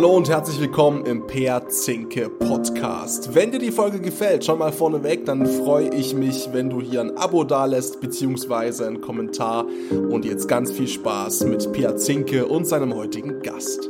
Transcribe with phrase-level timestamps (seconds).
[0.00, 3.34] Hallo und herzlich willkommen im Per Zinke Podcast.
[3.34, 7.02] Wenn dir die Folge gefällt, schon mal vorneweg, dann freue ich mich, wenn du hier
[7.02, 9.66] ein Abo dalässt, beziehungsweise einen Kommentar.
[9.90, 13.89] Und jetzt ganz viel Spaß mit Per Zinke und seinem heutigen Gast.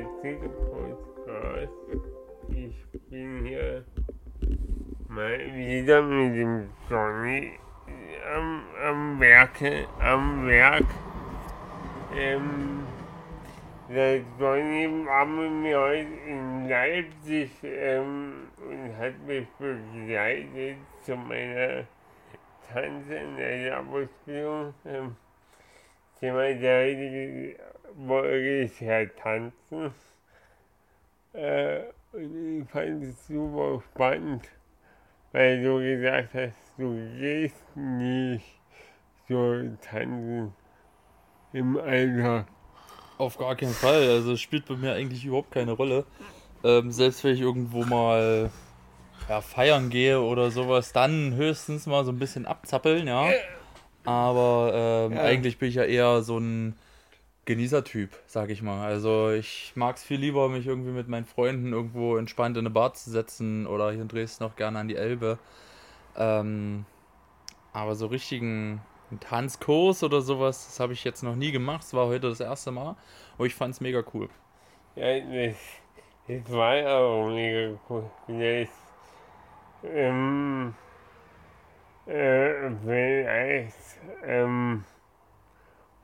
[0.00, 2.08] Piazzeke Podcasts.
[2.48, 3.84] Ich bin hier
[5.08, 7.52] mal wieder mit dem Johnny
[8.34, 10.86] am, am Werke, am Werk.
[12.16, 12.86] Ähm,
[13.90, 21.84] der Johnny war mit mir heute in Leipzig ähm, und hat mich begleitet zu meiner
[22.72, 24.72] Tanze in der Ausbildung.
[24.86, 25.16] Ähm,
[26.18, 27.56] Thema der heutige
[28.06, 29.92] Folge ist ja Tanzen.
[31.32, 34.48] Äh, und ich fand es super spannend,
[35.32, 38.60] weil du gesagt hast, du gehst nicht
[39.28, 40.52] so tanzen
[41.52, 42.46] im Alltag.
[43.18, 44.08] Auf gar keinen Fall.
[44.08, 46.04] Also es spielt bei mir eigentlich überhaupt keine Rolle.
[46.64, 48.50] Ähm, selbst wenn ich irgendwo mal
[49.28, 53.30] ja, feiern gehe oder sowas, dann höchstens mal so ein bisschen abzappeln, ja.
[54.04, 55.22] Aber ähm, Ja.
[55.22, 56.74] eigentlich bin ich ja eher so ein
[57.50, 58.86] Genießertyp, sag ich mal.
[58.86, 62.70] Also ich mag es viel lieber, mich irgendwie mit meinen Freunden irgendwo entspannt in eine
[62.70, 65.36] Bar zu setzen oder hier in Dresden auch gerne an die Elbe.
[66.16, 66.86] Ähm,
[67.72, 68.80] aber so richtigen
[69.18, 71.82] Tanzkurs oder sowas, das habe ich jetzt noch nie gemacht.
[71.82, 72.94] Es war heute das erste Mal.
[73.34, 74.28] Aber ich fand es mega cool.
[74.94, 75.56] Ja, das,
[76.28, 78.08] das war auch mega cool.
[78.26, 78.72] Vielleicht,
[79.82, 80.72] ähm,
[82.06, 83.74] äh, vielleicht,
[84.24, 84.84] ähm,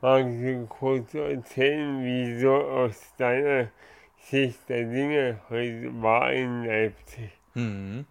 [0.01, 3.69] magst kurz erzählen, wie so aus deiner
[4.19, 7.31] Sicht der Dinge heute war in Leipzig?
[7.53, 8.05] Mhm.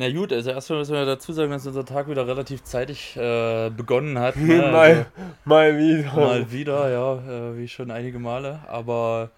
[0.00, 3.68] Na gut, also erstmal müssen wir dazu sagen, dass unser Tag wieder relativ zeitig äh,
[3.70, 4.36] begonnen hat.
[4.48, 4.62] Ne?
[4.62, 5.06] Also, mal,
[5.44, 6.14] mal wieder.
[6.14, 8.60] mal wieder, ja, äh, wie schon einige Male.
[8.68, 9.30] Aber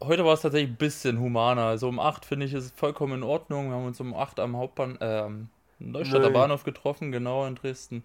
[0.00, 1.64] heute war es tatsächlich ein bisschen humaner.
[1.64, 3.70] Also um 8 finde ich, ist es vollkommen in Ordnung.
[3.70, 5.48] Wir haben uns um 8 am Hauptbahn, äh, am
[5.80, 6.32] Neustadter Neu.
[6.32, 8.04] Bahnhof getroffen, genau in Dresden.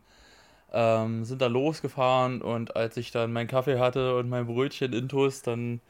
[0.74, 5.42] Ähm, sind da losgefahren und als ich dann meinen Kaffee hatte und mein Brötchen Intus,
[5.42, 5.82] dann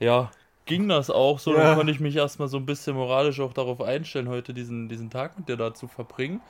[0.00, 0.30] ja,
[0.66, 1.56] ging das auch so.
[1.56, 1.62] Ja.
[1.62, 5.10] Dann konnte ich mich erstmal so ein bisschen moralisch auch darauf einstellen, heute diesen, diesen
[5.10, 6.42] Tag mit dir da zu verbringen.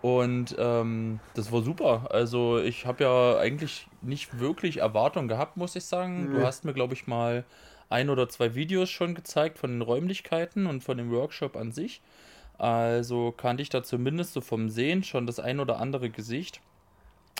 [0.00, 2.08] Und ähm, das war super.
[2.10, 6.30] Also ich habe ja eigentlich nicht wirklich Erwartungen gehabt, muss ich sagen.
[6.30, 6.42] Du Nee.
[6.42, 7.46] hast mir, glaube ich, mal
[7.88, 12.02] ein oder zwei Videos schon gezeigt von den Räumlichkeiten und von dem Workshop an sich.
[12.58, 16.60] Also kannte ich da zumindest so vom Sehen schon das ein oder andere Gesicht.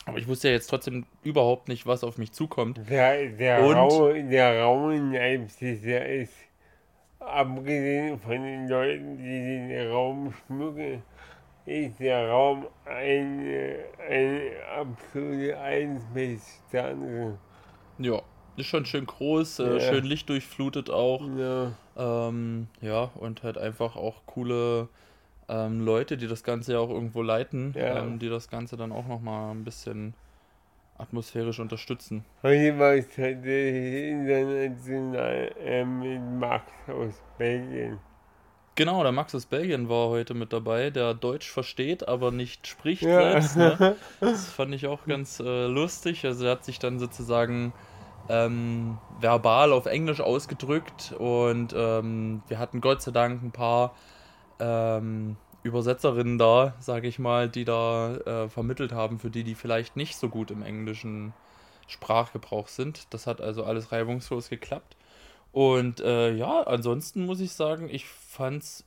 [0.07, 2.81] Aber ich wusste ja jetzt trotzdem überhaupt nicht, was auf mich zukommt.
[2.89, 3.77] Der, der, Und?
[3.77, 6.33] Raum, der Raum in Leipzig, der ist,
[7.21, 9.25] abgesehen von den Leuten, die
[9.69, 11.03] den Raum schmücken,
[11.67, 13.77] ist der Raum eine,
[14.09, 17.39] eine absolute Einspitze.
[17.99, 18.23] Ja,
[18.57, 19.81] ist schon schön groß, äh, Ja.
[19.81, 21.31] schön lichtdurchflutet auch.
[21.39, 24.89] Ja, Ähm, ja, und halt einfach auch coole
[25.55, 28.01] ähm, Leute, die das Ganze ja auch irgendwo leiten, Ja.
[28.01, 30.15] ähm, die das Ganze dann auch nochmal ein bisschen
[30.99, 32.25] atmosphärisch unterstützen.
[32.43, 37.99] heute war es tatsächlich international äh, mit Max aus Belgien.
[38.77, 43.03] Genau, der Max aus Belgien war heute mit dabei, der Deutsch versteht, aber nicht spricht
[43.03, 43.41] Ja.
[43.41, 43.57] selbst.
[43.57, 43.97] Ne?
[44.21, 46.25] Das fand ich auch ganz äh, lustig.
[46.25, 47.73] Also er hat sich dann sozusagen
[48.29, 53.95] ähm, verbal auf Englisch ausgedrückt und ähm, wir hatten Gott sei Dank ein paar
[54.59, 59.97] ähm, Übersetzerinnen da, sage ich mal, die da äh, vermittelt haben, für die, die vielleicht
[59.97, 61.33] nicht so gut im englischen
[61.89, 63.13] Sprachgebrauch sind.
[63.13, 64.97] Das hat also alles reibungslos geklappt.
[65.53, 68.85] Und äh, ja, ansonsten muss ich sagen, ich fand's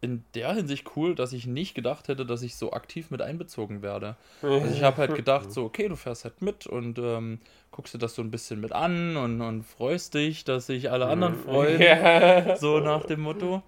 [0.00, 3.82] in der Hinsicht cool, dass ich nicht gedacht hätte, dass ich so aktiv mit einbezogen
[3.82, 4.14] werde.
[4.42, 7.40] Also ich habe halt gedacht, so, okay, du fährst halt mit und ähm,
[7.72, 11.06] guckst dir das so ein bisschen mit an und, und freust dich, dass sich alle
[11.06, 12.56] anderen freuen, Ja.
[12.56, 13.62] so nach dem Motto.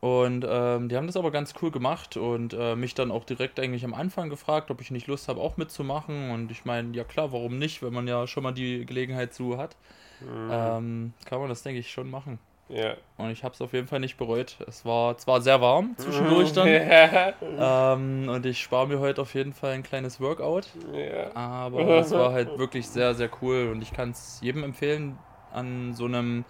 [0.00, 3.58] Und ähm, die haben das aber ganz cool gemacht und äh, mich dann auch direkt
[3.58, 6.30] eigentlich am Anfang gefragt, ob ich nicht Lust habe, auch mitzumachen.
[6.30, 9.56] Und ich meine, ja klar, warum nicht, wenn man ja schon mal die Gelegenheit zu
[9.56, 9.76] hat,
[10.22, 12.38] ähm, kann man das, denke ich, schon machen.
[12.68, 12.94] Ja.
[13.18, 14.56] Und ich habe es auf jeden Fall nicht bereut.
[14.66, 16.68] Es war zwar sehr warm zwischendurch dann.
[16.74, 17.94] Ja.
[17.94, 20.68] Ähm, und ich spare mir heute auf jeden Fall ein kleines Workout.
[20.92, 21.34] Ja.
[21.34, 23.70] Aber es war halt wirklich sehr, sehr cool.
[23.70, 25.18] Und ich kann es jedem empfehlen,
[25.52, 26.44] an so einem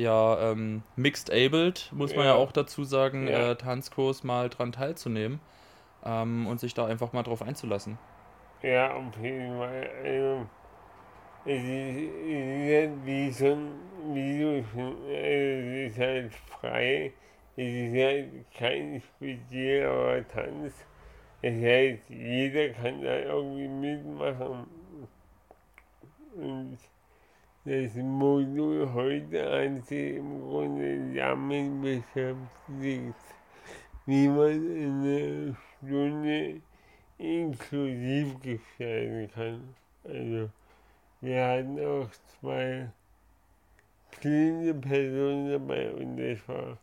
[0.00, 2.36] ja ähm, Mixed Abled, muss man ja, Ja.
[2.36, 3.52] auch dazu sagen, Ja.
[3.52, 5.40] äh, Tanzkurs mal dran teilzunehmen
[6.04, 7.98] ähm, und sich da einfach mal drauf einzulassen.
[8.62, 9.90] Ja, auf jeden Fall.
[10.04, 10.46] Also,
[11.44, 17.12] es ist, es ist halt wie schon, wie du schon, es ist halt frei.
[17.56, 20.74] Es ist halt kein spezieller Tanz.
[21.42, 24.66] Das heißt, jeder kann da irgendwie mitmachen.
[26.36, 26.78] Und
[27.64, 33.14] das Modul heute hat sich im Grunde damit beschäftigt,
[34.06, 36.62] wie man in einer Stunde
[37.18, 39.74] inklusiv gestalten kann.
[40.04, 40.50] Also
[41.20, 42.08] wir hatten auch
[42.40, 42.88] zwei
[44.18, 46.78] blinde Personen dabei und das war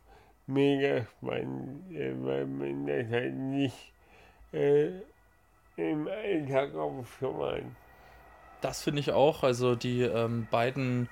[0.46, 1.92] mega spannend,
[2.24, 3.92] weil man das halt nicht
[4.52, 5.00] äh,
[5.76, 7.74] im Alltag auf schon.
[8.60, 9.42] Das finde ich auch.
[9.44, 11.08] Also die ähm, beiden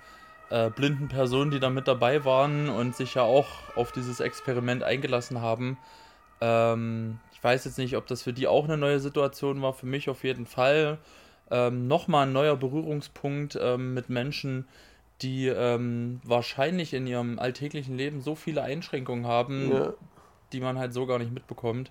[0.51, 4.83] äh, blinden Personen, die da mit dabei waren und sich ja auch auf dieses Experiment
[4.83, 5.79] eingelassen haben.
[6.41, 9.73] Ähm, ich weiß jetzt nicht, ob das für die auch eine neue Situation war.
[9.75, 10.99] Für mich auf jeden Fall.
[11.51, 14.67] Ähm, Nochmal ein neuer Berührungspunkt ähm, mit Menschen,
[15.23, 19.95] die ähm, wahrscheinlich in ihrem alltäglichen Leben so viele Einschränkungen haben, Ja,
[20.53, 21.91] die man halt so gar nicht mitbekommt.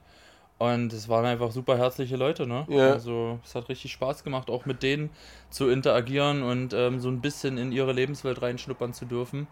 [0.57, 2.65] Und es waren einfach super herzliche Leute, ne?
[2.69, 2.93] Ja.
[2.93, 5.09] Also es hat richtig Spaß gemacht, auch mit denen
[5.49, 9.47] zu interagieren und ähm, so ein bisschen in ihre Lebenswelt reinschnuppern zu dürfen.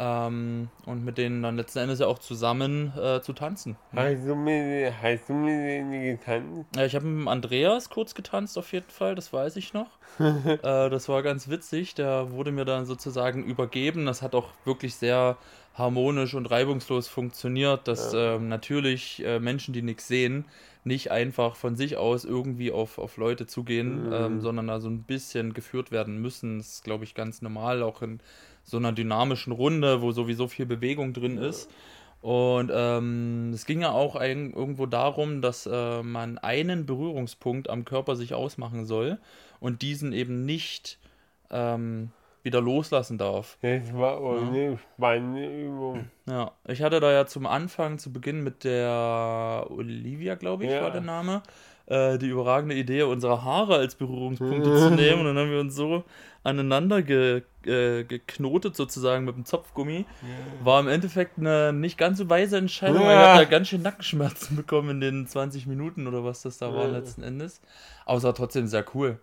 [0.00, 3.76] Ähm, und mit denen dann letzten Endes ja auch zusammen äh, zu tanzen.
[3.92, 6.68] hast du mit, hast du mit denen getanzt?
[6.76, 9.88] Ja, ich habe mit dem Andreas kurz getanzt auf jeden Fall, das weiß ich noch.
[10.20, 14.06] äh, das war ganz witzig, der wurde mir dann sozusagen übergeben.
[14.06, 15.36] Das hat auch wirklich sehr
[15.78, 20.44] harmonisch und reibungslos funktioniert, dass ähm, natürlich äh, Menschen, die nichts sehen,
[20.84, 24.12] nicht einfach von sich aus irgendwie auf, auf Leute zugehen, Mhm.
[24.12, 26.58] ähm, sondern da so ein bisschen geführt werden müssen.
[26.58, 28.20] Das ist, glaube ich, ganz normal, auch in
[28.64, 31.70] so einer dynamischen Runde, wo sowieso viel Bewegung drin ist.
[32.20, 37.84] Und ähm, es ging ja auch ein, irgendwo darum, dass äh, man einen Berührungspunkt am
[37.84, 39.18] Körper sich ausmachen soll
[39.60, 40.98] und diesen eben nicht
[41.50, 42.10] ähm,
[42.42, 43.58] wieder loslassen darf.
[43.62, 46.10] Das war eine spannende Übung.
[46.26, 50.82] Ja, ich hatte da ja zum Anfang, zu Beginn mit der Olivia, glaube ich, Ja.
[50.82, 51.42] war der Name,
[51.86, 55.20] äh, die überragende Idee, unsere Haare als Berührungspunkte zu nehmen.
[55.20, 56.04] Und dann haben wir uns so
[56.44, 60.06] aneinander ge, äh, geknotet, sozusagen mit dem Zopfgummi.
[60.62, 63.28] War im Endeffekt eine nicht ganz so weise Entscheidung, weil ich Ja.
[63.32, 66.86] habe da ganz schön Nackenschmerzen bekommen in den 20 Minuten oder was das da war
[66.86, 66.92] Ja.
[66.92, 67.60] letzten Endes.
[68.06, 69.18] Aber es war trotzdem sehr cool.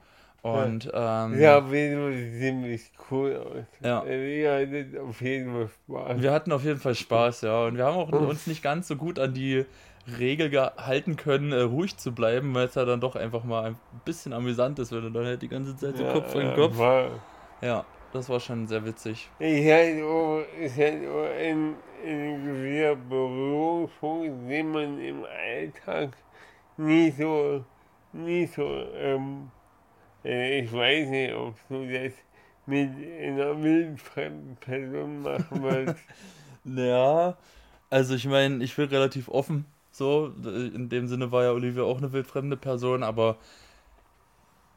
[0.46, 3.66] Und ähm, Ja, auf jeden Fall ziemlich cool aus.
[3.84, 4.02] Ja.
[4.02, 6.22] Hatte auf jeden Fall Spaß.
[6.22, 7.66] Wir hatten auf jeden Fall Spaß, ja.
[7.66, 9.66] Und wir haben auch uns nicht ganz so gut an die
[10.20, 13.78] Regel gehalten können, äh, ruhig zu bleiben, weil es ja dann doch einfach mal ein
[14.06, 16.56] bisschen amüsant ist, wenn du dann halt die ganze Zeit so Ja, Kopf an ja,
[16.56, 16.78] Kopf.
[16.78, 17.10] War,
[17.64, 19.28] Ja, das war schon sehr witzig.
[19.40, 21.76] ich hatte auch, ich hatte auch ein,
[22.06, 26.16] ein gewisser Berührungspunkt, den man im Alltag
[26.78, 27.66] nicht so,
[28.14, 29.55] nicht so, ähm, äh,
[30.26, 32.14] ich weiß nicht, ob du das
[32.66, 32.90] mit
[33.22, 35.96] einer wildfremden Person machen willst.
[36.68, 37.38] Ja,
[37.92, 39.66] also ich meine, ich bin relativ offen.
[39.92, 43.38] So, in dem Sinne war ja Olivia auch eine wildfremde Person, aber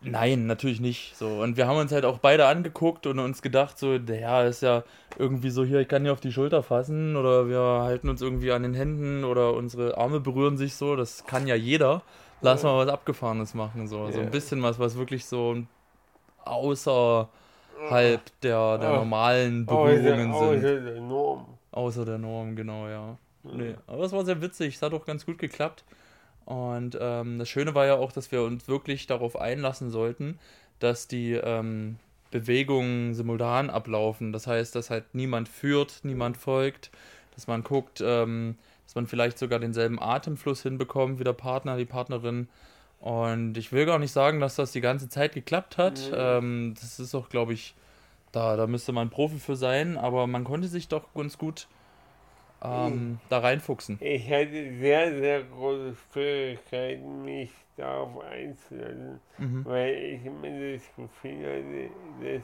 [0.03, 1.17] nein, natürlich nicht.
[1.17, 4.61] So, und wir haben uns halt auch beide angeguckt und uns gedacht, so, ja, ist
[4.61, 4.85] ja
[5.17, 8.53] irgendwie so hier, ich kann dir auf die Schulter fassen oder wir halten uns irgendwie
[8.53, 12.03] an den Händen oder unsere Arme berühren sich so, das kann ja jeder.
[12.41, 15.57] Lass mal was Abgefahrenes machen, so, so ein bisschen was, was wirklich so
[16.45, 17.29] außerhalb
[18.43, 20.43] der, der normalen Berührungen sind.
[20.43, 21.47] außer der Norm.
[21.73, 23.17] Außer der Norm, genau, ja.
[23.43, 25.85] Nee, aber es war sehr witzig, es hat auch ganz gut geklappt.
[26.45, 30.39] Und ähm, das Schöne war ja auch, dass wir uns wirklich darauf einlassen sollten,
[30.79, 31.97] dass die ähm,
[32.31, 34.33] Bewegungen simultan ablaufen.
[34.33, 36.91] Das heißt, dass halt niemand führt, niemand folgt,
[37.35, 38.57] dass man guckt, ähm,
[38.89, 42.49] dass man vielleicht sogar denselben Atemfluss hinbekommt wie der Partner, die Partnerin.
[43.01, 46.09] Und ich will gar nicht sagen, dass das die ganze Zeit geklappt hat.
[46.11, 46.17] Nee.
[46.17, 47.75] Ähm, das ist auch, glaube ich,
[48.33, 51.69] da, da müsste man Profi für sein, aber man konnte sich doch ganz gut
[52.63, 53.99] ähm, da reinfuchsen.
[54.01, 59.65] Ich hatte sehr, sehr große Schwierigkeiten, mich darauf einzulassen, Mhm.
[59.67, 62.41] weil ich immer das Gefühl hatte,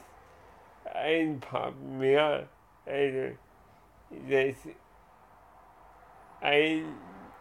[0.84, 2.46] dass ein paar mehr,
[2.84, 3.34] also
[4.28, 4.56] dass
[6.44, 6.84] ein,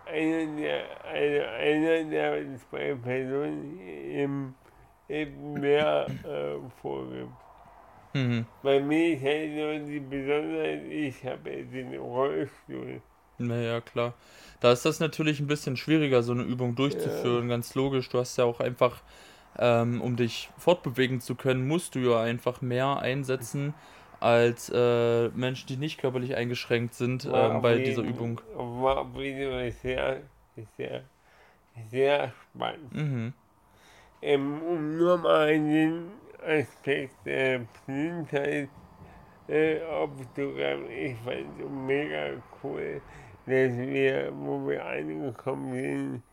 [0.06, 4.56] einer der, also einer der zwei Personen eben,
[5.10, 7.30] eben mehr äh, vorgibt.
[8.14, 8.46] Mhm.
[8.62, 13.02] Bei mir ist halt nur die Besonderheit, ich habe den Rollstuhl.
[13.40, 14.14] Naja, klar.
[14.62, 18.08] Da ist das natürlich ein bisschen schwieriger, so eine Übung durchzuführen, ganz logisch.
[18.10, 19.02] Du hast ja auch einfach,
[19.58, 23.74] ähm, um dich fortbewegen zu können, musst du ja einfach mehr einsetzen
[24.24, 28.40] als äh, Menschen, die nicht körperlich eingeschränkt sind ähm, bei dieser Übung.
[28.56, 29.06] War
[29.82, 30.22] sehr,
[30.78, 31.04] sehr,
[31.90, 32.94] sehr spannend.
[32.94, 33.34] Mhm.
[34.22, 36.06] Ähm, um nur mal den
[36.42, 38.70] Aspekt der Blindheit
[39.50, 43.02] äh, aufzugreifen, ich fand es mega cool,
[43.46, 46.24] dass wir, wo wir angekommen sind,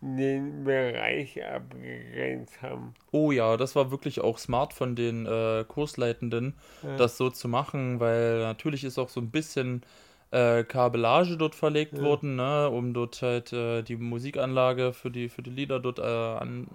[0.00, 2.94] den Bereich abgegrenzt haben.
[3.10, 6.96] Oh ja, das war wirklich auch smart von den äh, Kursleitenden, Ja.
[6.96, 9.82] das so zu machen, weil natürlich ist auch so ein bisschen
[10.30, 12.04] äh, Kabellage dort verlegt Ja.
[12.04, 16.02] worden, ne, um dort halt äh, die Musikanlage für die, für die Lieder dort äh,
[16.02, 16.68] an,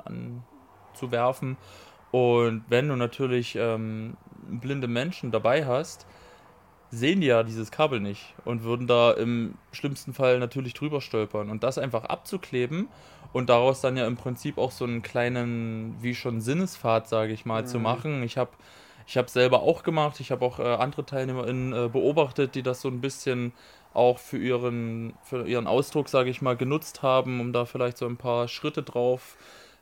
[0.92, 1.58] anzuwerfen.
[2.12, 6.06] Und wenn du natürlich ähm, blinde Menschen dabei hast,
[6.94, 11.50] sehen die ja dieses Kabel nicht und würden da im schlimmsten Fall natürlich drüber stolpern.
[11.50, 12.88] Und das einfach abzukleben
[13.34, 17.46] und daraus dann ja im Prinzip auch so einen kleinen, wie schon Sinnesfahrt, sage ich
[17.46, 17.84] mal, zu Mhm.
[17.84, 18.24] machen.
[18.24, 18.52] Ich habe
[19.06, 22.80] ich habe selber auch gemacht, ich habe auch äh, andere TeilnehmerInnen äh, beobachtet, die das
[22.80, 23.52] so ein bisschen
[23.94, 28.06] auch für ihren, für ihren Ausdruck, sage ich mal, genutzt haben, um da vielleicht so
[28.06, 29.36] ein paar Schritte drauf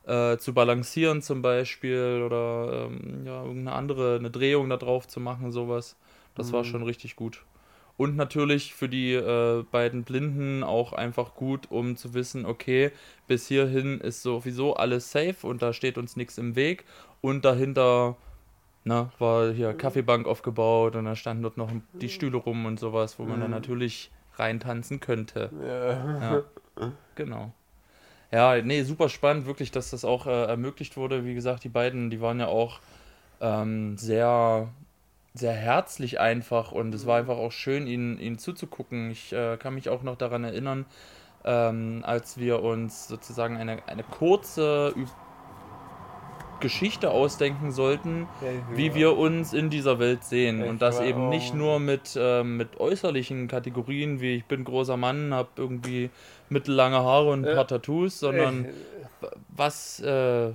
[0.08, 5.20] äh, zu balancieren zum Beispiel oder ähm, ja, irgendeine andere, eine Drehung da drauf zu
[5.20, 5.96] machen, sowas.
[6.36, 6.68] Das war Mhm.
[6.68, 7.46] schon richtig gut.
[7.98, 12.92] Und natürlich für die äh, beiden Blinden auch einfach gut, um zu wissen, okay,
[13.28, 16.86] bis hierhin ist sowieso alles safe und da steht uns nichts im Weg.
[17.22, 18.16] Und dahinter
[18.84, 21.70] na, war hier Kaffeebank aufgebaut und da standen dort noch
[22.02, 23.56] die Stühle rum und sowas, wo man dann Mhm.
[23.58, 25.52] natürlich reintanzen könnte.
[26.20, 26.20] Ja.
[26.20, 26.44] Ja,
[27.14, 27.54] genau.
[28.32, 31.26] Ja, nee, super spannend, wirklich, dass das auch äh, ermöglicht wurde.
[31.26, 32.80] Wie gesagt, die beiden, die waren ja auch
[33.42, 34.70] ähm, sehr,
[35.34, 39.12] sehr herzlich einfach und es war einfach auch schön, ihnen, ihnen zuzugucken.
[39.12, 40.86] Ich äh, kann mich auch noch daran erinnern,
[41.46, 45.06] ähm, als wir uns sozusagen eine, eine kurze Ü
[46.60, 48.28] Geschichte ausdenken sollten,
[48.76, 50.60] wie wir uns in dieser Welt sehen.
[50.60, 54.96] Das Und das eben nicht nur mit, ähm, mit äußerlichen Kategorien, wie ich bin großer
[54.96, 56.10] Mann, habe irgendwie
[56.50, 57.56] mittellange Haare und ein Ja.
[57.56, 58.68] paar Tattoos, sondern
[59.56, 60.52] was äh,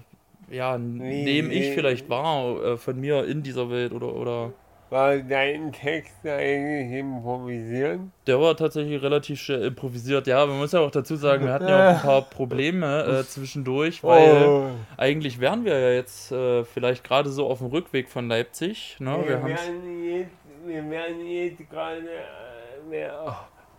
[0.50, 4.52] ja, nehme ich vielleicht wahr äh, von mir in dieser Welt oder, oder
[4.88, 8.00] War dein Text eigentlich improvisiert?
[8.26, 10.26] der war tatsächlich relativ schnell improvisiert.
[10.28, 13.24] Ja, man muss ja auch dazu sagen, wir hatten ja auch ein paar Probleme äh,
[13.24, 14.70] zwischendurch, weil Oh.
[14.96, 18.96] eigentlich wären wir ja jetzt äh, vielleicht gerade so auf dem Rückweg von Leipzig.
[19.00, 19.10] Ne?
[19.26, 20.30] Wir wir, werden jetzt,
[20.64, 21.98] wir werden jetzt gerade
[22.92, 23.08] äh,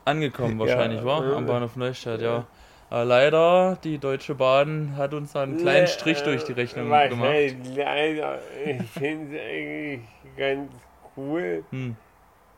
[0.06, 2.46] angekommen wahrscheinlich, Ja, war äh, am Bahnhof Neustadt, ja.
[2.92, 7.10] Äh, leider, die Deutsche Bahn hat uns da einen kleinen Strich durch die Rechnung Was
[7.10, 7.32] gemacht.
[7.76, 10.02] leider, ich finde es eigentlich
[10.38, 10.72] ganz
[11.18, 11.96] cool, Hm.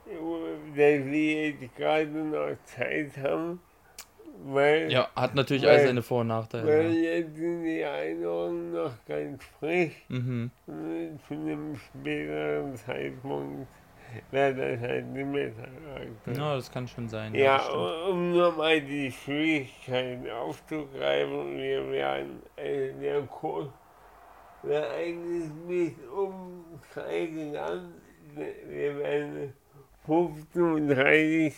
[0.05, 3.59] dass wir jetzt gerade noch Zeit haben,
[4.45, 6.67] weil, Ja, hat natürlich Weil- all seine Vor- und Nachteile.
[6.67, 7.11] weil Ja.
[7.11, 9.93] jetzt sind die Erinnerungen noch ganz frisch.
[10.07, 10.51] Mhm.
[10.67, 13.67] Und Zu einem späteren Zeitpunkt
[14.31, 15.51] wäre das halt nicht mehr
[16.25, 17.35] so ja, das kann schon sein.
[17.35, 17.77] Ja, stimmt.
[18.09, 23.67] um nur mal die Schwierigkeiten aufzugreifen, wir werden äh, der Kurs
[24.63, 26.63] wäre eigentlich bis um
[26.93, 27.93] drei gegangen.
[28.35, 29.53] Wir wären
[30.07, 31.53] 15.30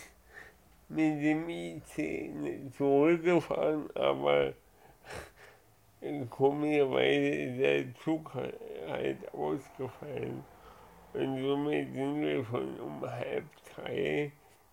[0.89, 4.53] mit dem IC zurückgefahren, aber
[6.29, 10.43] komischerweise ist der Zug halt ausgefallen.
[11.13, 14.31] Und somit sind wir schon um halb drei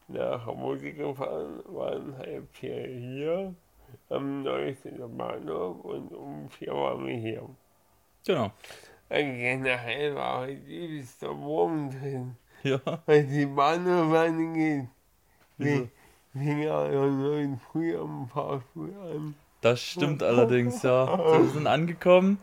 [0.08, 3.54] nach Hause gefahren, waren halb vier hier
[4.08, 7.48] am Neustädter Bahnhof und um vier waren wir hier.
[8.26, 8.50] Genau.
[9.10, 12.36] Also generell war heute übelster Wurm drin.
[12.62, 12.80] Ja.
[13.06, 14.88] Als die Bahnhof angeht,
[15.58, 15.88] Wieso?
[16.32, 19.34] wir fing ja neun früh am Fahrstuhl an.
[19.60, 21.06] Das stimmt allerdings, ja.
[21.06, 22.38] So, wir sind angekommen.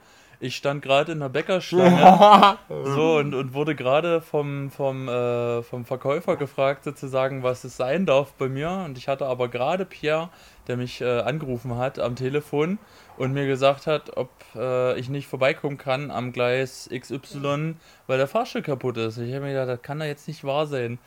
[0.46, 5.86] Ich stand gerade in der Bäckerschlange so, und, und wurde gerade vom, vom, äh, vom
[5.86, 8.70] Verkäufer gefragt, sozusagen, was es sein darf bei mir.
[8.86, 10.30] Und ich hatte aber gerade Pierre,
[10.68, 12.78] der mich äh, angerufen hat am Telefon
[13.18, 17.76] und mir gesagt hat, ob äh, ich nicht vorbeikommen kann am Gleis XY,
[18.06, 19.18] weil der Fahrstuhl kaputt ist.
[19.18, 21.00] Ich habe mir gedacht, das kann doch jetzt nicht wahr sein.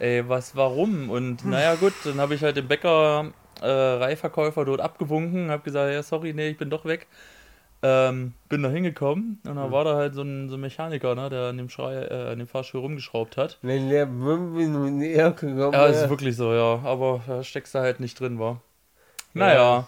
[0.00, 1.10] Ey, was, warum?
[1.10, 3.30] Und naja, gut, dann habe ich halt den Bäcker,
[3.60, 7.06] äh, Reihverkäufer dort abgewunken, habe gesagt, ja, sorry, nee, ich bin doch weg.
[7.82, 11.30] Ähm, bin da hingekommen und da war da halt so ein, so ein Mechaniker, ne,
[11.30, 13.58] der an dem, Schrei, äh, an dem Fahrstuhl rumgeschraubt hat.
[13.62, 16.80] Wenn der fünf Minuten eher gekommen Ja, ist wäre, wirklich so, ja.
[16.84, 18.60] Aber da steckst du halt nicht drin, war.
[19.32, 19.86] Naja,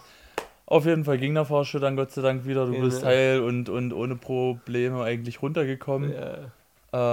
[0.65, 2.65] auf jeden Fall ging der Fahrstuhl dann Gott sei Dank wieder.
[2.65, 3.09] Du bist Ja.
[3.09, 6.13] heil und, und ohne Probleme eigentlich runtergekommen.
[6.13, 6.51] ja.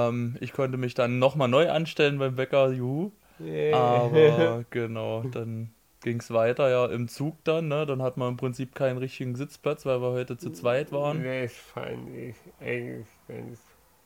[0.08, 3.12] Ähm, ich konnte mich dann nochmal neu anstellen beim Bäcker, juhu.
[3.38, 3.76] Ja.
[3.76, 5.70] Aber genau, dann
[6.00, 7.86] ging es weiter, ja, im Zug dann, ne?
[7.86, 11.22] Dann hat man im Prinzip keinen richtigen Sitzplatz, weil wir heute zu zweit waren.
[11.22, 13.60] Das fand ich eigentlich ganz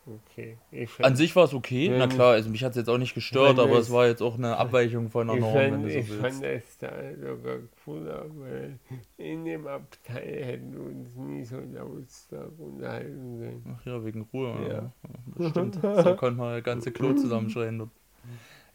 [0.07, 0.59] okay.
[0.71, 2.99] Ich An sich war es okay, na Ja, klar, also mich hat es jetzt auch
[2.99, 5.71] nicht gestört, Wenn aber es- war jetzt auch eine Abweichung von der Ich Norm, wenn
[5.71, 6.83] fand, du ich so fand willst.
[6.83, 8.79] das da sogar cooler, weil
[9.17, 13.77] in dem Abteil hätten wir uns nie so lautstark unterhalten können.
[13.81, 14.55] Ach ja, wegen Ruhe.
[14.69, 14.75] Ja.
[14.75, 14.91] Ja.
[15.39, 15.77] Das stimmt.
[15.81, 17.91] So konnte man das ganze Klo zusammenschreien.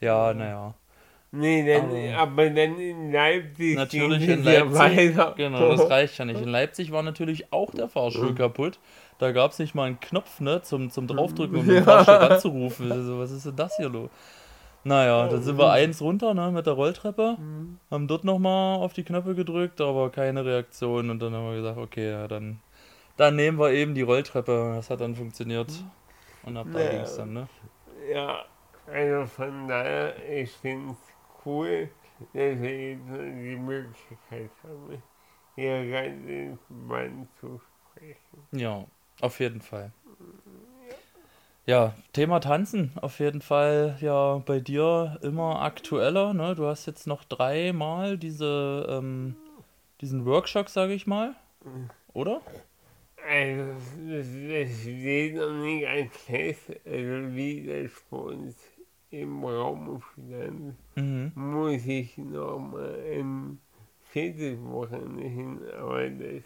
[0.02, 0.74] Ja, naja.
[1.32, 5.16] Nee, dann, Aber- aber, dann in Leipzig Natürlich in Leipzig.
[5.36, 6.42] Genau, das reicht ja nicht.
[6.42, 8.80] In Leipzig war natürlich auch der Fahrstuhl kaputt.
[9.20, 11.84] Da gab es nicht mal einen Knopf, ne, zum, zum Draufdrücken, um den.
[11.84, 12.92] Fahrstuhl anzurufen.
[12.92, 14.10] Also, was ist denn das hier los?
[14.86, 17.38] Naja, dann sind wir eins runter, ne, mit der Rolltreppe.
[17.92, 21.10] Haben dort nochmal auf die Knöpfe gedrückt, aber keine Reaktion.
[21.12, 22.60] Und dann haben wir gesagt, okay, ja, dann,
[23.18, 24.74] dann nehmen wir eben die Rolltreppe.
[24.78, 25.68] Das hat dann funktioniert.
[26.44, 26.90] Und ab da Ja.
[26.90, 27.48] ging es dann, ne?
[28.12, 28.46] Ja,
[28.92, 30.98] also von daher, ich finde es
[31.46, 31.90] cool,
[32.34, 35.04] dass wir jetzt die Möglichkeit haben,
[35.56, 38.48] hier ganz entspannt zu sprechen.
[38.52, 38.86] Ja,
[39.22, 39.92] auf jeden Fall.
[41.66, 46.34] Ja, Thema Tanzen, auf jeden Fall ja bei dir immer aktueller.
[46.34, 46.56] Ne?
[46.56, 49.36] Du hast jetzt noch dreimal diese, ähm,
[50.02, 51.36] diesen Workshop, sage ich mal.
[52.14, 52.42] Oder?
[53.28, 53.74] Also,
[54.10, 58.56] das, das steht noch nicht als fest, also wie das bei uns
[59.12, 61.32] im Raum stand, Mhm.
[61.36, 63.60] muss ich nochmal im
[64.04, 66.44] viertes Wochenende hin, aber das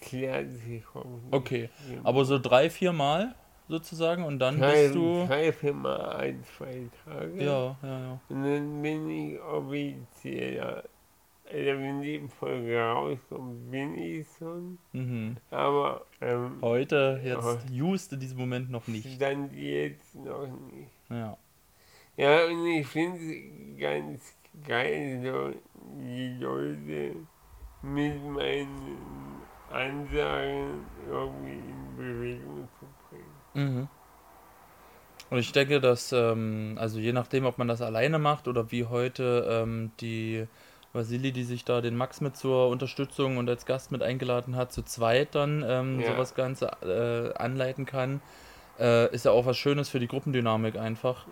[0.00, 1.32] klärt sich hoffentlich.
[1.32, 1.70] Okay,
[2.04, 3.34] aber so drei, vier Mal
[3.68, 5.24] sozusagen und dann drei, bist du.
[5.26, 7.42] drei, vier Mal ein, zwei Tage.
[7.44, 8.20] Ja, ja, ja.
[8.28, 10.84] Und dann bin ich offiziell, also
[11.54, 14.78] wenn die Folge rauskommt, bin ich schon.
[14.92, 15.36] Mhm.
[15.50, 17.58] Aber ähm, Heute, jetzt, Ja.
[17.70, 19.08] just in diesem Moment noch nicht.
[19.14, 20.90] stand jetzt noch nicht.
[21.10, 21.36] Ja.
[22.16, 24.32] Ja, und ich finde es ganz
[24.66, 25.52] geil, so
[26.00, 27.14] die Leute
[27.82, 33.34] mit meinen Ansagen irgendwie in Bewegung zu bringen.
[33.54, 33.88] Mhm.
[35.28, 38.84] Und ich denke, dass, ähm, also je nachdem, ob man das alleine macht oder wie
[38.84, 40.46] heute ähm, die
[40.92, 44.72] Vasili, die sich da den Max mit zur Unterstützung und als Gast mit eingeladen hat,
[44.72, 46.12] zu zweit dann ähm, Ja.
[46.12, 48.20] sowas Ganze äh, anleiten kann,
[48.78, 51.26] äh, ist ja auch was Schönes für die Gruppendynamik einfach.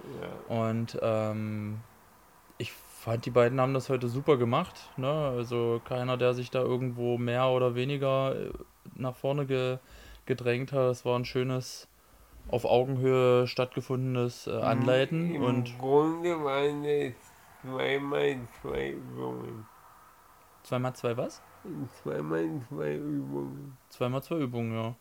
[0.48, 0.56] Ja.
[0.56, 1.80] Und ähm,
[2.58, 4.90] ich fand, die beiden haben das heute super gemacht.
[4.96, 5.10] Ne?
[5.10, 8.50] Also keiner, der sich da irgendwo mehr oder weniger äh,
[8.94, 9.78] nach vorne ge
[10.26, 10.90] gedrängt hat.
[10.90, 11.86] Es war ein schönes,
[12.48, 15.34] auf Augenhöhe stattgefundenes äh, Anleiten.
[15.34, 17.14] Im Und Grunde waren es
[17.60, 19.66] zweimal zwei Übungen.
[20.62, 21.42] zweimal zwei was?
[22.02, 23.76] Zweimal zwei Übungen.
[23.90, 24.94] Zweimal zwei Übungen, ja.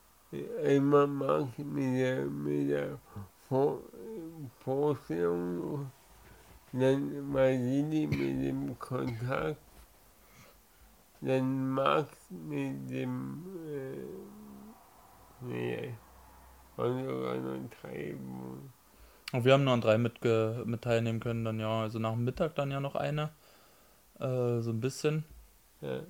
[0.82, 3.00] Mache ich mit der, mit der
[3.48, 3.80] Vor
[4.64, 5.92] Vorstellung,
[6.72, 9.60] dann Marili mit dem Kontakt,
[11.22, 15.94] dann Max mit dem, äh, nee,
[16.78, 18.74] und sogar noch drei Übungen.
[19.34, 21.82] Und wir haben nur an drei mit, mit teilnehmen können dann, ja.
[21.82, 23.32] Also nach dem Mittag dann ja noch eine.
[24.20, 25.26] Äh, so ein bisschen.
[25.82, 26.02] Ja.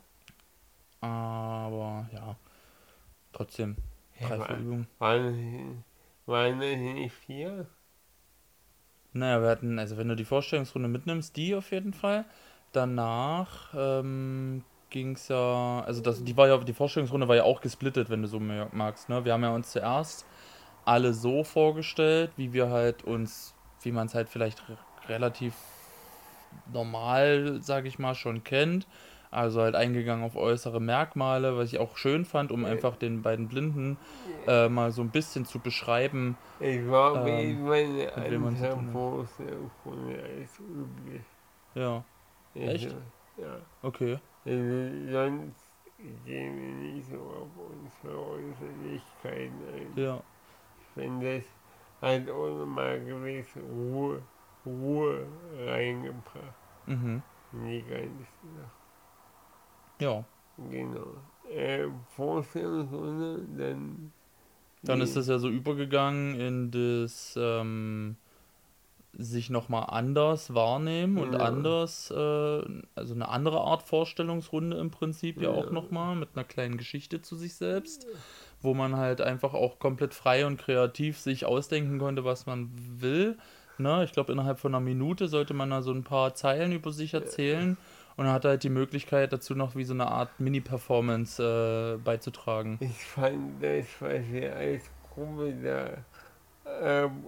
[0.99, 2.35] Aber ja,
[3.31, 3.77] trotzdem.
[4.17, 4.87] Vier Übungen.
[4.99, 5.83] Waren,
[6.25, 7.67] waren das nicht vier?
[9.13, 12.25] Naja, wir hatten, also wenn du die Vorstellungsrunde mitnimmst, die auf jeden Fall.
[12.71, 17.61] Danach ähm, ging es ja, also das, die war ja, die Vorstellungsrunde war ja auch
[17.61, 19.09] gesplittet, wenn du so magst.
[19.09, 19.23] Ne?
[19.23, 20.25] Wir haben ja uns zuerst
[20.85, 24.77] alle so vorgestellt, wie wir halt uns, wie man es halt vielleicht re
[25.09, 25.53] relativ
[26.71, 28.87] normal, sage ich mal, schon kennt.
[29.33, 33.47] Also halt eingegangen auf äußere Merkmale, was ich auch schön fand, um einfach den beiden
[33.47, 33.97] Blinden
[34.47, 36.37] äh, mal so ein bisschen zu beschreiben.
[36.59, 38.91] Ich war Ähm, wie meine.
[38.91, 39.71] Vorstellung
[40.21, 41.23] als üblich.
[41.73, 42.03] Ja,
[42.53, 42.95] Echt?
[43.37, 43.57] Ja.
[43.81, 44.19] okay.
[44.45, 45.65] Sonst
[46.25, 50.03] gehen wir nicht so auf unsere Äußerlichkeiten ein.
[50.03, 50.21] Ja.
[50.79, 51.45] Ich finde, das
[52.01, 54.21] hat auch nochmal gewisse Ruhe,
[54.65, 55.25] Ruhe
[55.65, 56.53] reingebracht
[56.85, 57.23] Mhm.
[57.53, 58.82] in die ganze Sache.
[59.99, 60.23] Ja.
[60.57, 61.17] Genau.
[61.49, 64.11] Äh, Vorstellungsrunde, dann.
[64.81, 68.17] Dann ist es ja so übergegangen in das ähm,
[69.13, 71.39] sich nochmal anders wahrnehmen und Ja.
[71.39, 72.61] anders, äh,
[72.95, 75.71] also eine andere Art Vorstellungsrunde im Prinzip ja, auch Ja.
[75.71, 78.07] nochmal mit einer kleinen Geschichte zu sich selbst,
[78.61, 83.37] wo man halt einfach auch komplett frei und kreativ sich ausdenken konnte, was man will.
[83.77, 84.03] Ne?
[84.03, 87.13] Ich glaube, innerhalb von einer Minute sollte man da so ein paar Zeilen über sich
[87.13, 87.77] erzählen
[88.15, 92.77] und hat halt die Möglichkeit dazu noch wie so eine Art Mini-Performance äh, beizutragen.
[92.79, 95.97] Ich fand das, was wir als Gruppe da
[96.81, 97.23] ähm,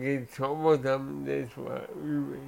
[0.00, 2.38] gezaubert haben, das war übel.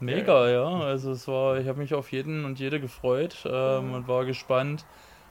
[0.00, 0.80] Mega, ja.
[0.80, 4.86] Also es war, ich habe mich auf jeden und jede gefreut ähm, und war gespannt,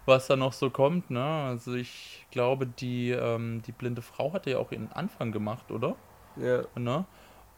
[0.05, 1.09] was da noch so kommt.
[1.09, 1.23] Ne?
[1.23, 5.95] Also ich glaube, die, ähm, die blinde Frau hatte ja auch ihren Anfang gemacht, oder?
[6.35, 6.61] Ja.
[6.75, 7.05] Ne?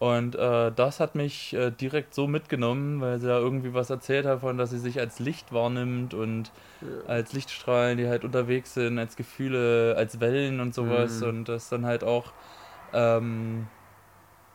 [0.02, 4.26] Und äh, das hat mich äh, direkt so mitgenommen, weil sie da irgendwie was erzählt
[4.26, 6.88] hat von, dass sie sich als Licht wahrnimmt und Ja.
[7.04, 11.24] als Lichtstrahlen, die halt unterwegs sind, als Gefühle, als Wellen und sowas Mhm.
[11.24, 12.34] und das dann halt auch
[12.94, 13.70] ähm,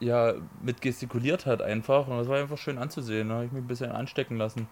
[0.01, 3.29] ja mit gestikuliert hat einfach und das war einfach schön anzusehen.
[3.31, 4.71] Da habe ich mich ein bisschen anstecken lassen.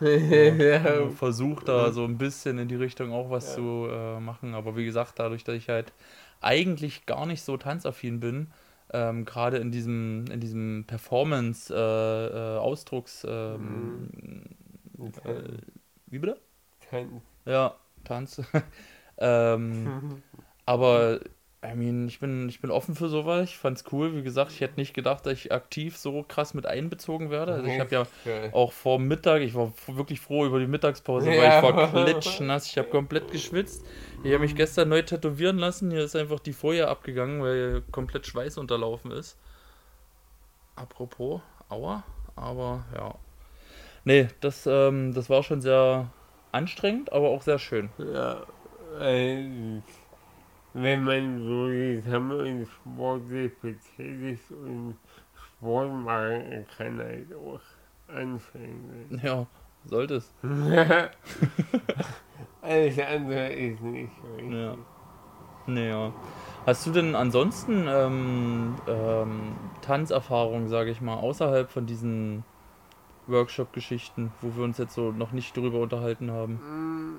[0.30, 1.10] ja.
[1.10, 3.54] Versucht da so ein bisschen in die Richtung auch was Ja.
[3.54, 5.92] zu äh, machen, aber wie gesagt, dadurch, dass ich halt
[6.40, 8.52] eigentlich gar nicht so tanzaffin bin,
[8.92, 14.08] ähm, gerade in diesem in diesem Performance äh, äh, Ausdrucks ähm,
[15.24, 15.58] äh,
[16.06, 16.38] wie bitte?
[16.90, 17.22] Tanz.
[17.44, 17.74] Ja,
[18.04, 18.42] Tanz.
[19.18, 20.22] ähm,
[20.66, 21.20] aber
[21.62, 23.50] I mean, ich bin, ich bin offen für sowas.
[23.50, 24.16] Ich fand's cool.
[24.16, 27.52] Wie gesagt, ich hätte nicht gedacht, dass ich aktiv so krass mit einbezogen werde.
[27.52, 28.48] Also ich habe ja Geil.
[28.54, 31.62] auch vor Mittag, ich war wirklich froh über die Mittagspause, Ja.
[31.62, 33.84] weil ich war klitschnass, ich habe komplett geschwitzt.
[34.24, 35.90] Ich habe mich gestern neu tätowieren lassen.
[35.90, 39.36] Hier ist einfach die Folie abgegangen, weil komplett Schweiß unterlaufen ist.
[40.76, 42.04] Apropos, aua,
[42.36, 43.14] aber ja.
[44.04, 46.10] Nee, das, ähm, das war schon sehr
[46.52, 47.90] anstrengend, aber auch sehr schön.
[47.98, 48.46] Ja,
[48.98, 49.80] äh,
[50.74, 51.68] wenn man so
[52.02, 54.96] zusammen in Sport sich betätigt und
[55.34, 57.60] Sport machen kann halt auch
[58.08, 59.46] anstrengend Ja,
[59.84, 60.32] sollte es.
[62.62, 64.52] Alles andere ist nicht richtig.
[64.52, 64.76] Ja.
[65.66, 66.12] Naja.
[66.66, 72.44] Hast du denn ansonsten ähm, ähm, Tanzerfahrung, sage ich mal, außerhalb von diesen
[73.26, 76.54] Workshop-Geschichten, wo wir uns jetzt so noch nicht drüber unterhalten haben?
[76.54, 77.18] Mm,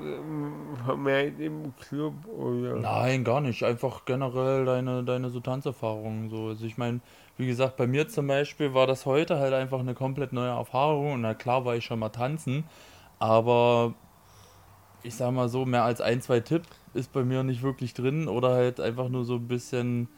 [0.84, 2.76] vermehrt im Club oder?
[2.76, 3.62] Nein, gar nicht.
[3.62, 6.30] Einfach generell deine, deine so Tanzerfahrungen.
[6.30, 6.48] So.
[6.48, 7.00] Also ich meine,
[7.36, 11.12] wie gesagt, bei mir zum Beispiel war das heute halt einfach eine komplett neue Erfahrung.
[11.12, 12.64] Und na klar war ich schon mal tanzen,
[13.18, 13.94] aber
[15.02, 16.62] ich sag mal so, mehr als ein, zwei Tipp
[16.94, 18.28] ist bei mir nicht wirklich drin.
[18.28, 20.08] Oder halt einfach nur so ein bisschen,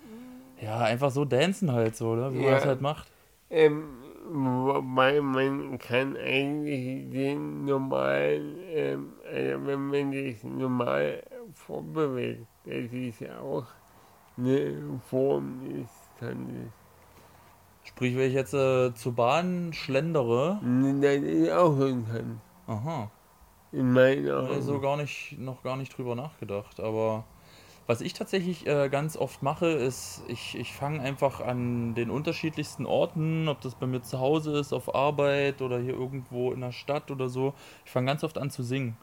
[0.60, 2.32] ja, einfach so dancen halt so, ne?
[2.32, 2.54] wie man Ja.
[2.54, 3.08] das halt macht.
[3.50, 3.88] Ähm,
[4.30, 11.22] wobei man kann eigentlich den normalen, ähm, also wenn man sich normal
[11.54, 13.66] vorbewegt, das ist ja auch
[14.36, 16.70] eine Form des Tanzes.
[17.84, 23.10] Sprich, wenn ich jetzt äh, zur Bahn schlendere, Das ist auch ein Tanz, aha,
[23.72, 24.82] in meinen ich so Augen.
[24.82, 26.78] gar nicht, noch gar nicht drüber nachgedacht.
[26.80, 27.24] Aber
[27.86, 32.86] was ich tatsächlich äh, ganz oft mache, ist, ich, ich fange einfach an den unterschiedlichsten
[32.86, 36.72] Orten, ob das bei mir zu Hause ist, auf Arbeit oder hier irgendwo in der
[36.72, 38.96] Stadt oder so, ich fange ganz oft an zu singen.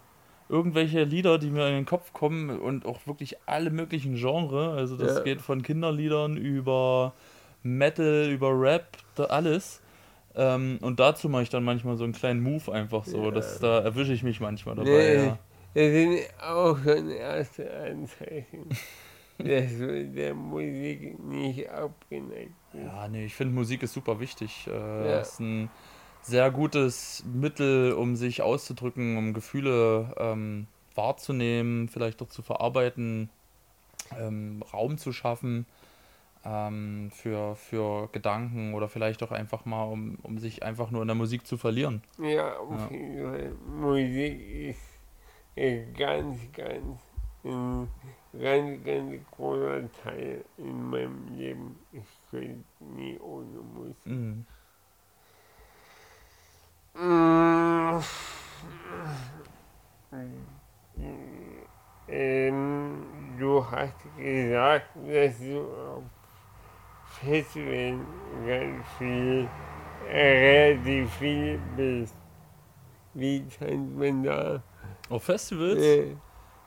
[0.48, 4.76] Irgendwelche Lieder, die mir in den Kopf kommen und auch wirklich alle möglichen Genres.
[4.76, 5.24] Also das Ja.
[5.24, 7.14] geht von Kinderliedern über
[7.62, 9.82] Metal, über Rap, da alles.
[10.36, 13.26] Ähm, und dazu mache ich dann manchmal so einen kleinen Move einfach so.
[13.26, 13.32] Ja.
[13.32, 14.90] Das, da erwische ich mich manchmal dabei.
[14.90, 15.16] Nee.
[15.16, 15.40] Ja.
[15.74, 18.70] Das sind auch schon erste Anzeichen,
[19.38, 22.86] dass du der Musik nicht abgeneigt bist.
[22.86, 24.68] Ja, nee, ich finde Musik ist super wichtig.
[24.68, 25.20] Äh, Ja.
[25.22, 25.70] ist ein
[26.22, 33.30] sehr gutes Mittel, um sich auszudrücken, um Gefühle ähm, wahrzunehmen, vielleicht auch zu verarbeiten,
[34.20, 35.66] ähm, Raum zu schaffen
[36.44, 41.08] ähm, für, für Gedanken oder vielleicht auch einfach mal, um, um sich einfach nur in
[41.08, 42.02] der Musik zu verlieren.
[42.18, 42.98] Ja, auf Ja.
[42.98, 43.52] jeden Fall.
[43.66, 44.82] Musik ist
[45.98, 47.00] ganz, ganz,
[47.44, 47.88] ein
[48.40, 51.80] ganz, ganz großer Teil in meinem Leben.
[51.92, 54.06] Ich könnte nie ohne Musik.
[54.06, 54.46] Mhm.
[62.08, 63.04] Ähm,
[63.38, 66.04] du hast gesagt, dass du auf
[67.22, 68.00] Festivals
[68.48, 69.48] ganz viel,
[70.10, 72.16] relativ viel bist.
[73.14, 74.64] Wie tanzt man da?
[75.10, 75.82] Auf Festivals?
[75.82, 76.16] Äh,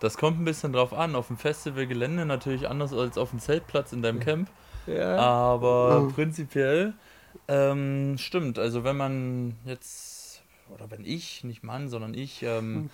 [0.00, 1.14] Das kommt ein bisschen drauf an.
[1.14, 4.50] Auf dem Festivalgelände natürlich anders als auf dem Zeltplatz in deinem Camp.
[4.87, 5.16] ja.
[5.16, 6.12] Aber Mhm.
[6.12, 6.94] prinzipiell
[7.48, 8.59] ähm, stimmt.
[8.59, 10.42] Also wenn man jetzt,
[10.74, 12.90] oder wenn ich, nicht Mann, sondern ich, ähm,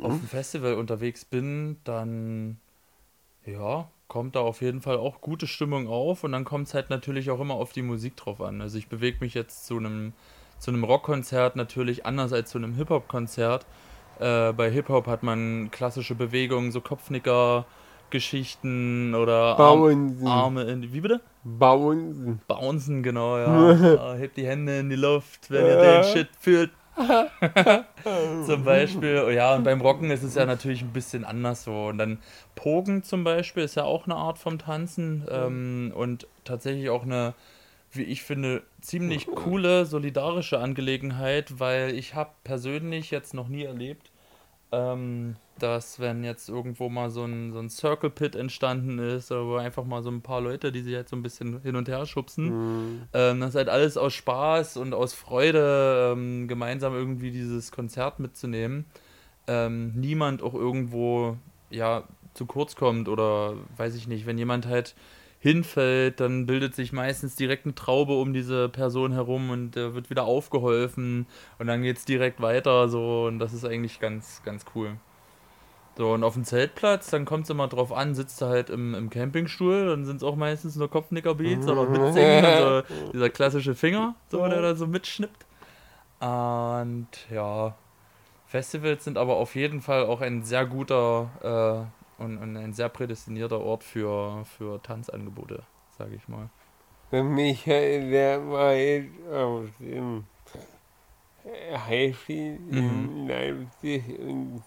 [0.00, 2.58] auf dem Festival unterwegs bin, dann
[3.44, 6.90] ja, kommt da auf jeden Fall auch gute Stimmung auf und dann kommt es halt
[6.90, 8.60] natürlich auch immer auf die Musik drauf an.
[8.60, 10.12] Also ich bewege mich jetzt zu einem
[10.58, 13.64] zu einem Rockkonzert natürlich anders als zu einem Hip-Hop-Konzert.
[14.20, 17.64] Äh, bei Hip-Hop hat man klassische Bewegungen, so Kopfnicker,
[18.10, 20.92] Geschichten oder Arm, Arme in.
[20.92, 21.20] Wie bitte?
[21.42, 22.40] Bouncen.
[22.46, 24.14] Bouncen, genau, ja.
[24.14, 26.70] Hebt die Hände in die Luft, wenn ihr den Shit fühlt.
[28.46, 29.32] zum Beispiel.
[29.32, 31.86] Ja, und beim Rocken ist es ja natürlich ein bisschen anders so.
[31.86, 32.18] Und dann
[32.54, 37.32] Pogen zum Beispiel ist ja auch eine Art vom Tanzen ähm, und tatsächlich auch eine,
[37.92, 44.12] wie ich finde, ziemlich coole, solidarische Angelegenheit, weil ich habe persönlich jetzt noch nie erlebt,
[44.72, 49.56] ähm, dass wenn jetzt irgendwo mal so ein, so ein Circle Pit entstanden ist, wo
[49.56, 52.06] einfach mal so ein paar Leute, die sich jetzt so ein bisschen hin und her
[52.06, 53.02] schubsen, mhm.
[53.12, 58.20] ähm, das ist halt alles aus Spaß und aus Freude, ähm, gemeinsam irgendwie dieses Konzert
[58.20, 58.84] mitzunehmen.
[59.48, 61.36] Ähm, niemand auch irgendwo,
[61.70, 64.94] ja, zu kurz kommt oder weiß ich nicht, wenn jemand halt
[65.40, 70.10] hinfällt, dann bildet sich meistens direkt eine Traube um diese Person herum und äh, wird
[70.10, 71.26] wieder aufgeholfen
[71.58, 74.96] und dann geht es direkt weiter so und das ist eigentlich ganz, ganz cool.
[75.96, 78.94] So, und auf dem Zeltplatz, dann kommt es immer drauf an, sitzt du halt im,
[78.94, 84.14] im Campingstuhl, dann sind es auch meistens nur Kopfnickerbeats oder mitsingen, also dieser klassische Finger,
[84.28, 85.46] so, der da so mitschnippt.
[86.20, 87.74] Und ja,
[88.46, 92.88] Festivals sind aber auf jeden Fall auch ein sehr guter äh, und, und ein sehr
[92.88, 95.62] prädestinierter Ort für, für Tanzangebote,
[95.96, 96.48] sage ich mal.
[97.10, 100.24] Für mich, der war jetzt auf dem
[101.88, 103.28] Highfield in mhm.
[103.28, 104.62] Leipzig und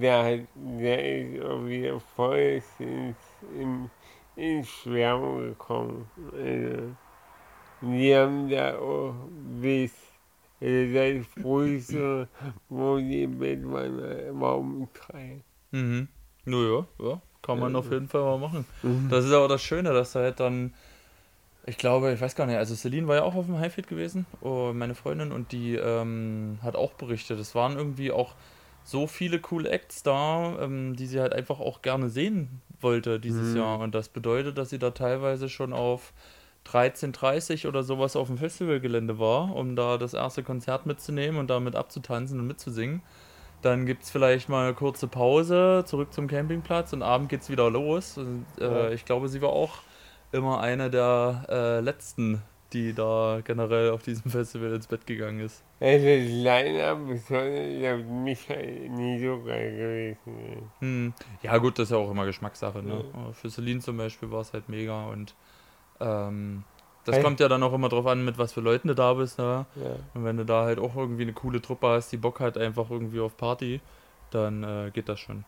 [0.00, 3.16] der, der ist auch wieder voll ins,
[3.58, 3.90] in,
[4.36, 6.10] ins Schwärmen gekommen.
[6.32, 6.94] Also,
[7.80, 9.14] die haben da auch
[9.60, 9.94] bis
[10.60, 12.28] also das früheste,
[12.68, 15.42] wo die im Bett waren, war um drei.
[15.72, 16.08] Mhm.
[16.44, 18.64] Naja, ja, kann man ja, auf jeden Fall mal machen.
[18.82, 19.08] Mhm.
[19.10, 20.74] Das ist aber das Schöne, dass da halt dann,
[21.66, 24.26] ich glaube, ich weiß gar nicht, also Celine war ja auch auf dem Highfield gewesen,
[24.40, 28.34] oh, meine Freundin, und die ähm, hat auch berichtet, es waren irgendwie auch
[28.84, 33.52] so viele coole Acts da, ähm, die sie halt einfach auch gerne sehen wollte dieses
[33.52, 33.56] mhm.
[33.56, 33.78] Jahr.
[33.80, 36.12] Und das bedeutet, dass sie da teilweise schon auf
[36.66, 41.76] 13.30 oder sowas auf dem Festivalgelände war, um da das erste Konzert mitzunehmen und damit
[41.76, 43.02] abzutanzen und mitzusingen.
[43.64, 47.48] Dann gibt es vielleicht mal eine kurze Pause, zurück zum Campingplatz und abend geht es
[47.48, 48.18] wieder los.
[48.18, 48.90] Und, äh, ja.
[48.90, 49.78] Ich glaube, sie war auch
[50.32, 52.42] immer eine der äh, letzten,
[52.74, 55.62] die da generell auf diesem Festival ins Bett gegangen ist.
[55.80, 60.70] Also das Line-Up ist ja mich nie so geil gewesen.
[60.80, 61.14] Hm.
[61.42, 62.82] Ja gut, das ist ja auch immer Geschmackssache.
[62.82, 63.02] Ne?
[63.14, 63.32] Ja.
[63.32, 65.34] Für Celine zum Beispiel war es halt mega und
[66.00, 66.64] ähm,
[67.04, 67.22] das hey.
[67.22, 69.38] kommt ja dann auch immer drauf an, mit was für Leuten du da bist.
[69.38, 69.66] Ne?
[69.76, 69.96] Ja.
[70.14, 72.90] Und wenn du da halt auch irgendwie eine coole Truppe hast, die Bock hat einfach
[72.90, 73.80] irgendwie auf Party,
[74.30, 75.44] dann äh, geht das schon.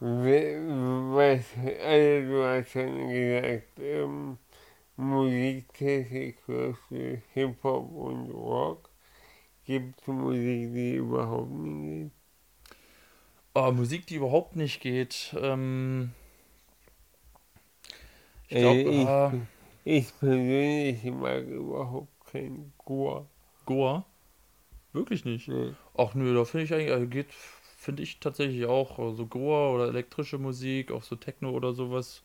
[0.00, 1.44] Was,
[1.84, 4.38] also du hast schon gesagt, ähm,
[4.96, 6.76] du
[7.34, 8.90] Hip-Hop und Rock.
[9.64, 12.12] Gibt es Musik, die überhaupt nicht geht?
[13.54, 15.34] Oh, Musik, die überhaupt nicht geht.
[15.38, 16.12] Ähm,
[18.48, 23.26] ich glaube, ich, äh, ich persönlich mag überhaupt kein Goa.
[23.66, 24.04] Goa?
[24.92, 25.48] Wirklich nicht?
[25.48, 25.72] Nee.
[25.96, 29.70] Ach nö, da finde ich eigentlich, also geht, finde ich tatsächlich auch, so also Goa
[29.74, 32.22] oder elektrische Musik, auch so Techno oder sowas,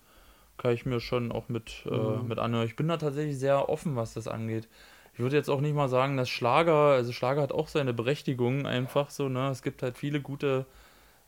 [0.57, 2.19] kann ich mir schon auch mit, äh, mhm.
[2.19, 2.65] äh, mit anhören.
[2.65, 4.67] Ich bin da tatsächlich sehr offen, was das angeht.
[5.13, 8.65] Ich würde jetzt auch nicht mal sagen, dass Schlager, also Schlager hat auch seine Berechtigung
[8.65, 9.49] einfach so, ne?
[9.49, 10.65] Es gibt halt viele gute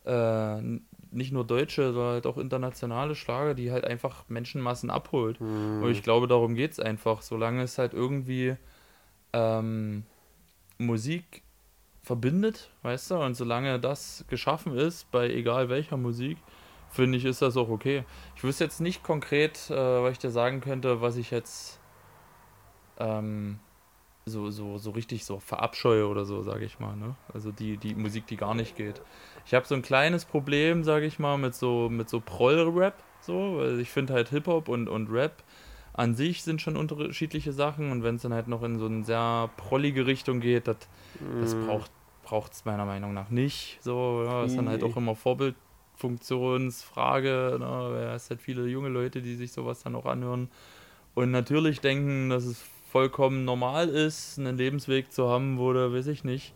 [0.05, 0.61] äh,
[1.15, 5.39] nicht nur deutsche, sondern halt auch internationale Schlager, die halt einfach Menschenmassen abholt.
[5.41, 5.83] Mhm.
[5.83, 7.21] Und ich glaube, darum geht es einfach.
[7.21, 8.55] Solange es halt irgendwie
[9.33, 10.03] ähm,
[10.77, 11.41] Musik
[12.03, 16.37] verbindet, weißt du, und solange das geschaffen ist, bei egal welcher Musik,
[16.89, 18.03] finde ich, ist das auch okay.
[18.35, 21.79] Ich wüsste jetzt nicht konkret, äh, was ich dir sagen könnte, was ich jetzt
[22.99, 23.59] ähm,
[24.25, 26.95] so, so, so richtig so verabscheue oder so, sage ich mal.
[26.95, 27.15] Ne?
[27.33, 29.01] Also die, die Musik, die gar nicht geht.
[29.45, 33.57] Ich habe so ein kleines Problem, sage ich mal, mit so, mit so Proll-Rap, so,
[33.57, 35.43] weil ich finde halt Hip-Hop und, und Rap
[35.93, 39.05] an sich sind schon unterschiedliche Sachen und wenn es dann halt noch in so eine
[39.05, 40.89] sehr prollige Richtung geht, dat,
[41.21, 41.39] mm.
[41.39, 41.69] das mhm.
[42.23, 43.77] braucht es meiner Meinung nach nicht.
[43.81, 47.55] So, ja, ist dann halt auch immer Vorbildfunktionsfrage.
[47.59, 48.11] Ne?
[48.13, 50.49] Es halt viele junge Leute, die sich sowas dann auch anhören
[51.13, 56.07] und natürlich denken, dass es vollkommen normal ist, einen Lebensweg zu haben, wo du, weiß
[56.07, 56.53] ich nicht,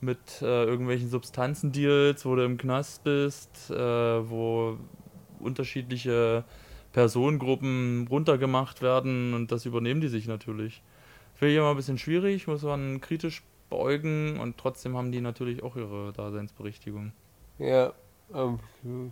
[0.00, 4.78] mit äh, irgendwelchen Substanzendeals, wo du im Knast bist, äh, wo
[5.40, 6.44] unterschiedliche
[6.92, 10.80] Personengruppen runtergemacht werden und das übernehmen die sich natürlich.
[11.34, 15.64] Finde ich immer ein bisschen schwierig, muss man kritisch beäugen und trotzdem haben die natürlich
[15.64, 17.10] auch ihre Daseinsberechtigung.
[17.58, 17.94] Ja,
[18.28, 19.10] absolut.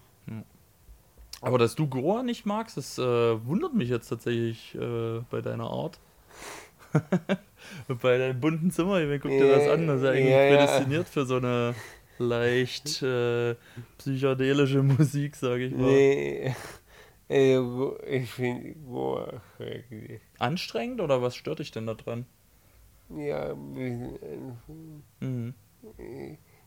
[1.40, 5.70] Aber dass du Goa nicht magst, das äh, wundert mich jetzt tatsächlich äh, bei deiner
[5.70, 5.98] Art.
[8.02, 10.42] Bei deinem bunten Zimmer, ich meine, guck dir das an, das ist ja eigentlich Ja,
[10.42, 10.56] ja.
[10.66, 11.74] prädestiniert für so eine
[12.18, 13.54] leicht äh,
[13.98, 15.86] psychedelische Musik, sage ich mal.
[15.86, 16.54] Nee,
[17.28, 20.20] ich finde Goa schrecklich.
[20.38, 22.24] Anstrengend oder was stört dich denn da dran?
[23.10, 24.74] Ja, ein bisschen einfach.
[25.20, 25.54] Mhm.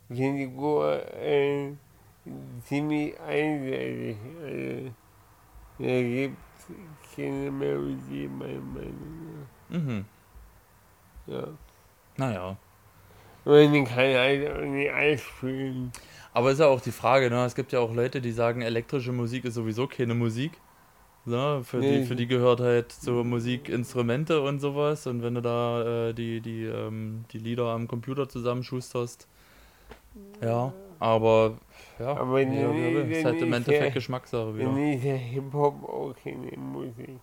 [0.09, 1.73] Ich finde Goa äh,
[2.65, 4.17] ziemlich einseitig.
[4.43, 4.91] Also,
[5.79, 10.05] da gibt es keine Melodie, meiner Meinung Mhm.
[11.27, 11.47] Ja.
[12.17, 12.57] Naja.
[13.45, 15.91] Halt auch nicht alles spielen.
[16.33, 17.43] Aber ist ja auch die Frage, ne?
[17.45, 20.51] Es gibt ja auch Leute, die sagen, elektrische Musik ist sowieso keine Musik.
[21.25, 21.61] Ne?
[21.63, 21.99] Für, Nee.
[21.99, 25.07] die, für die gehört halt so Musikinstrumente und sowas.
[25.07, 29.27] Und wenn du da äh, die, die, ähm, die Lieder am Computer zusammenschusterst.
[30.41, 31.57] Ja, aber
[31.99, 33.89] ja, Aber er- er nee, ist halt im Endeffekt ja.
[33.93, 34.65] Geschmackssache wieder.
[34.65, 37.19] Dann ist ja Hip-Hop auch keine Musik.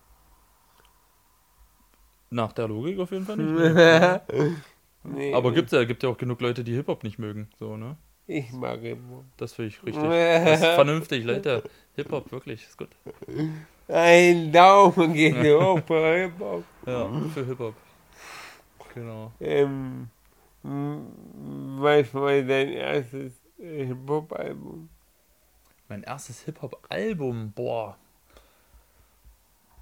[2.29, 4.23] Nach der Logik auf jeden Fall nicht.
[5.03, 7.49] nee, Aber gibt's ja, gibt ja auch genug Leute, die Hip-Hop nicht mögen.
[7.59, 7.97] So, ne?
[8.27, 9.25] Ich mag Hip-Hop.
[9.37, 10.03] Das finde ich richtig.
[10.03, 11.63] Das ist vernünftig, Leute.
[11.95, 12.89] Hip-Hop, wirklich, ist gut.
[13.87, 16.63] Ein Daumen geht hoch bei Hip-Hop.
[16.85, 17.73] Ja, für Hip-Hop.
[18.93, 19.31] Genau.
[19.39, 20.09] Ähm,
[20.61, 24.89] was war dein erstes Hip-Hop-Album?
[25.87, 27.97] Mein erstes Hip-Hop-Album, boah.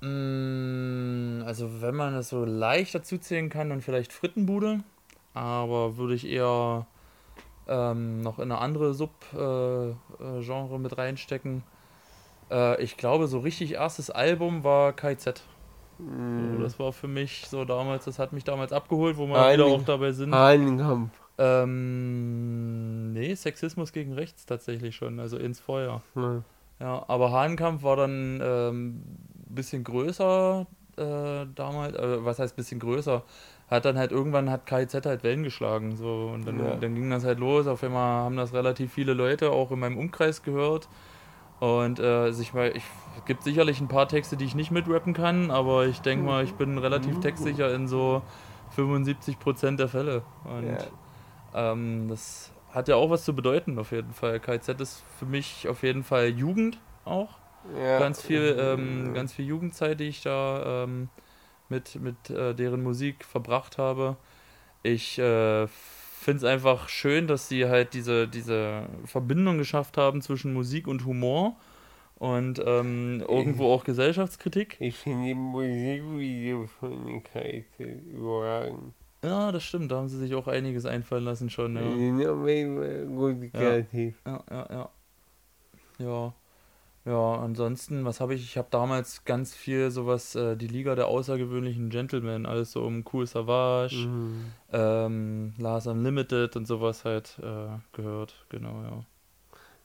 [0.02, 4.82] Mm, Also, wenn man es so leicht dazu zählen kann, dann vielleicht Frittenbude.
[5.34, 6.86] Aber würde ich eher
[7.68, 11.64] ähm, noch in eine andere Sub-Genre äh, Genre mit reinstecken.
[12.50, 15.44] Äh, ich glaube, so richtig erstes Album war KZ.
[16.00, 19.52] So, das war für mich so damals, das hat mich damals abgeholt, wo wir Ah,
[19.54, 20.32] wieder auch dabei sind.
[20.34, 21.10] Hahnenkampf.
[21.40, 26.02] Ähm, nee, Sexismus gegen rechts tatsächlich schon, also ins Feuer.
[26.16, 26.42] Ja.
[26.80, 29.04] Ja, aber Hahnkampf war dann ähm,
[29.58, 30.66] bisschen größer
[30.98, 33.24] äh, damals, äh, was heißt bisschen größer?
[33.70, 36.76] Hat dann halt irgendwann hat KIZ halt Wellen geschlagen, so und dann, Ja.
[36.78, 37.68] dann ging das halt los.
[37.68, 40.88] Auf einmal haben das relativ viele Leute auch in meinem Umkreis gehört.
[41.60, 42.84] Und äh, sich mal, ich,
[43.18, 46.44] es gibt sicherlich ein paar Texte, die ich nicht mitrappen kann, aber ich denke mal,
[46.44, 48.22] ich bin relativ textsicher in so
[48.70, 50.24] 75% der Fälle.
[50.44, 51.72] Und Ja.
[51.72, 54.40] ähm, das hat ja auch was zu bedeuten, auf jeden Fall.
[54.40, 57.40] KZ ist für mich auf jeden Fall Jugend auch.
[57.76, 58.00] Ja.
[58.00, 61.10] Ganz viel, ähm, ganz viel Jugendzeit, die ich da ähm,
[61.70, 64.18] mit, mit äh, deren Musik verbracht habe.
[64.84, 70.54] Ich äh, finde es einfach schön, dass sie halt diese, diese Verbindung geschafft haben zwischen
[70.54, 71.56] Musik und Humor
[72.16, 74.78] und ähm, irgendwo auch Gesellschaftskritik.
[74.80, 77.80] Ich finde die Musikvideos von KZ
[78.12, 78.94] überragend.
[79.24, 81.76] Ja, das stimmt, da haben sie sich auch einiges einfallen lassen schon.
[81.76, 81.82] Ja.
[81.82, 84.16] Die sind auf jeden Fall gut kreativ.
[84.26, 84.90] Ja, ja, ja.
[86.00, 86.00] Ja.
[86.00, 86.34] Ja,
[87.14, 88.44] ansonsten, was habe ich?
[88.44, 93.04] Ich habe damals ganz viel sowas, äh, die Liga der außergewöhnlichen Gentlemen, alles so um
[93.12, 94.52] Cool Savage, Mhm.
[94.74, 99.04] ähm, Lars Unlimited und sowas halt äh, gehört, genau, ja.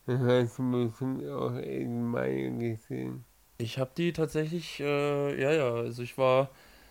[0.07, 3.25] Das hast du bestimmt auch in Mayo gesehen.
[3.59, 6.51] Ich habe die tatsächlich, äh, ja, ja, also ich war,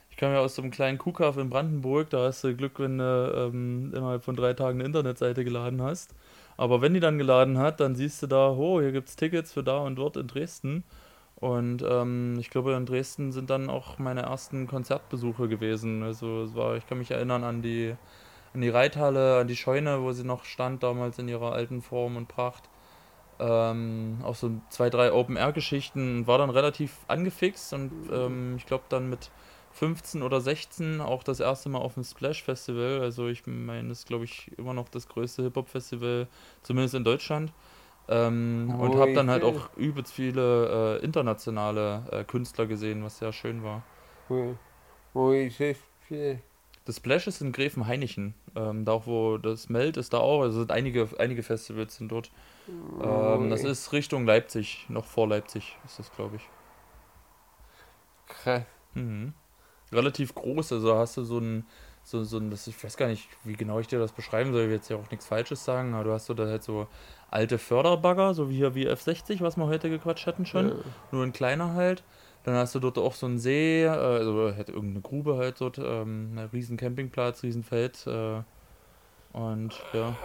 [0.09, 2.99] ich kam ja aus so einem kleinen Kuhkaff in Brandenburg, da hast du Glück, wenn
[2.99, 6.15] du ähm, innerhalb von drei Tagen eine Internetseite geladen hast.
[6.61, 9.63] Aber wenn die dann geladen hat, dann siehst du da, oh, hier gibt's Tickets für
[9.63, 10.83] da und dort in Dresden.
[11.37, 16.03] Und ähm, ich glaube, in Dresden sind dann auch meine ersten Konzertbesuche gewesen.
[16.03, 17.95] Also es war, ich kann mich erinnern an die,
[18.53, 22.15] an die Reithalle, an die Scheune, wo sie noch stand, damals in ihrer alten Form
[22.15, 22.69] und Pracht.
[23.39, 29.09] Ähm, auch so zwei, drei Open-Air-Geschichten, war dann relativ angefixt und ähm, ich glaube dann
[29.09, 29.31] mit
[29.73, 33.01] 15 oder 16 auch das erste Mal auf dem Splash Festival.
[33.01, 36.27] Also ich meine, das ist glaube ich immer noch das größte Hip-Hop-Festival,
[36.63, 37.53] zumindest in Deutschland.
[38.07, 43.19] Ähm, und Wo habe dann halt auch übelst viele äh, internationale äh, Künstler gesehen, was
[43.19, 43.83] sehr schön war.
[44.27, 44.55] Wo,
[45.13, 45.81] wo ist?
[46.85, 48.33] Das Splash ist in Gräfenhainichen.
[48.55, 50.41] Ähm, da auch, wo das Meld ist da auch.
[50.41, 52.31] Also sind einige, einige Festivals sind dort.
[53.01, 56.49] Ähm, das ist Richtung Leipzig, noch vor Leipzig ist das, glaube ich.
[58.27, 58.63] krass.
[58.93, 59.33] Mhm.
[59.91, 61.65] Relativ groß, also hast du so ein,
[62.03, 64.61] so, so ein, das, ich weiß gar nicht, wie genau ich dir das beschreiben soll,
[64.63, 66.87] ich will jetzt ja auch nichts Falsches sagen, aber du hast so da halt so
[67.29, 70.75] alte Förderbagger, so wie hier wie F60, was wir heute gequatscht hatten schon, Ja.
[71.11, 72.03] nur ein kleiner halt.
[72.43, 75.77] Dann hast du dort auch so einen See, äh, also halt irgendeine Grube halt dort,
[75.77, 78.41] ähm, ein riesen Campingplatz, riesen Feld, äh,
[79.33, 80.15] und ja.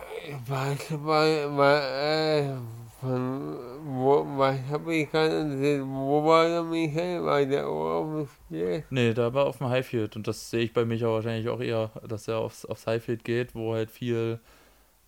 [0.48, 5.86] Was war, war äh, was habe ich gesehen?
[5.88, 7.24] Wo war der Michael?
[7.24, 8.82] War der auf dem?
[8.90, 11.90] Nee, da war auf dem Highfield und das sehe ich bei Micha wahrscheinlich auch eher,
[12.06, 14.40] dass er aufs, aufs Highfield geht, wo halt viel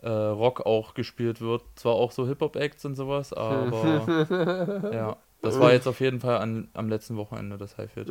[0.02, 1.62] äh, Rock auch gespielt wird.
[1.74, 5.16] Zwar auch so Hip-Hop-Acts und sowas, aber ja.
[5.40, 8.10] Das war jetzt auf jeden Fall an, am letzten Wochenende das Highfield.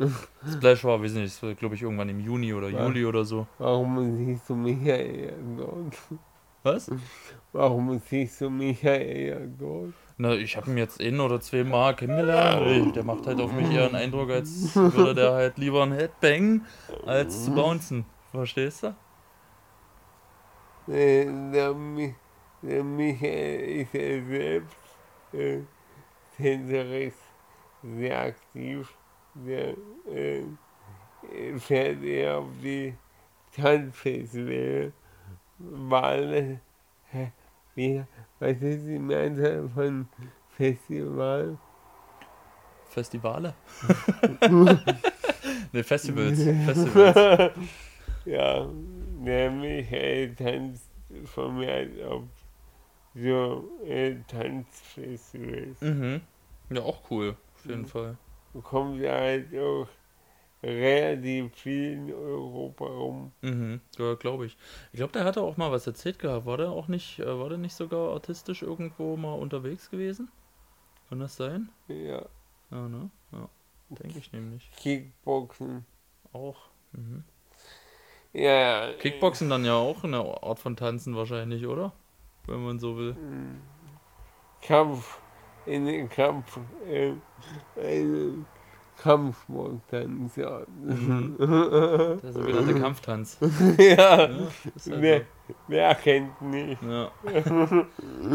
[0.50, 3.46] Splash war, weiß nicht, glaube ich, irgendwann im Juni oder Juli oder so.
[3.58, 5.94] Warum siehst du Michael dort?
[6.68, 6.90] Was?
[7.52, 9.94] Warum siehst du Michael dort?
[10.18, 12.94] Na, ich habe ihn jetzt ein oder zwei Mal kennengelernt.
[12.94, 16.66] Der macht halt auf mich eher einen Eindruck, als würde der halt lieber ein Headbang
[17.06, 18.04] als zu bouncen.
[18.32, 18.88] Verstehst du?
[20.92, 21.74] Äh, der,
[22.62, 24.76] der Michael ist ja selbst
[25.32, 25.60] äh,
[26.36, 27.14] tänzerisch
[27.82, 28.92] sehr aktiv.
[29.34, 29.74] Der
[30.12, 30.42] äh,
[31.58, 32.92] fährt eher auf die
[33.56, 34.92] Tanzfestival.
[35.58, 36.60] Wale.
[37.74, 38.02] Wie,
[38.38, 40.08] was ist die Mehrzahl von
[40.56, 41.56] Festival?
[42.88, 43.54] Festivale?
[45.72, 46.42] ne, Festivals.
[46.64, 47.52] Festivals.
[48.24, 48.66] ja,
[49.24, 50.84] der Michael tanzt
[51.24, 52.24] vermehrt auf
[53.14, 55.80] so äh, Tanzfestivals.
[55.80, 56.20] Mhm.
[56.70, 57.86] Ja, auch cool, auf jeden Mhm.
[57.86, 58.16] Fall.
[58.62, 59.86] Kommt ja halt auch
[60.62, 63.32] relativ viel in Europa rum.
[63.42, 64.56] Mhm, ja, glaube ich.
[64.92, 66.46] Ich glaube, der hatte auch mal was erzählt gehabt.
[66.46, 70.30] War der auch nicht, äh, war der nicht sogar artistisch irgendwo mal unterwegs gewesen?
[71.08, 71.70] Kann das sein?
[71.88, 72.26] Ja,
[72.70, 73.10] Ja, ne?
[73.32, 73.48] Ja,
[73.90, 74.70] denke ich nämlich.
[74.76, 75.86] Kickboxen.
[76.32, 76.68] Auch.
[76.92, 77.24] Mhm.
[78.32, 81.92] Ja, Kickboxen dann ja auch eine Art von Tanzen wahrscheinlich, oder?
[82.46, 83.16] Wenn man so will.
[84.62, 85.18] Kampf,
[85.66, 87.12] in den Kampf, äh,
[87.76, 88.44] eine
[89.02, 90.62] Kampfsport-Tanz, ja.
[90.80, 93.38] Der sogenannte Kampftanz.
[93.78, 94.50] ja, Ja, halt
[94.86, 95.20] wer,
[95.68, 96.80] wer kennt nicht?
[96.82, 96.86] so.
[96.88, 97.12] ja.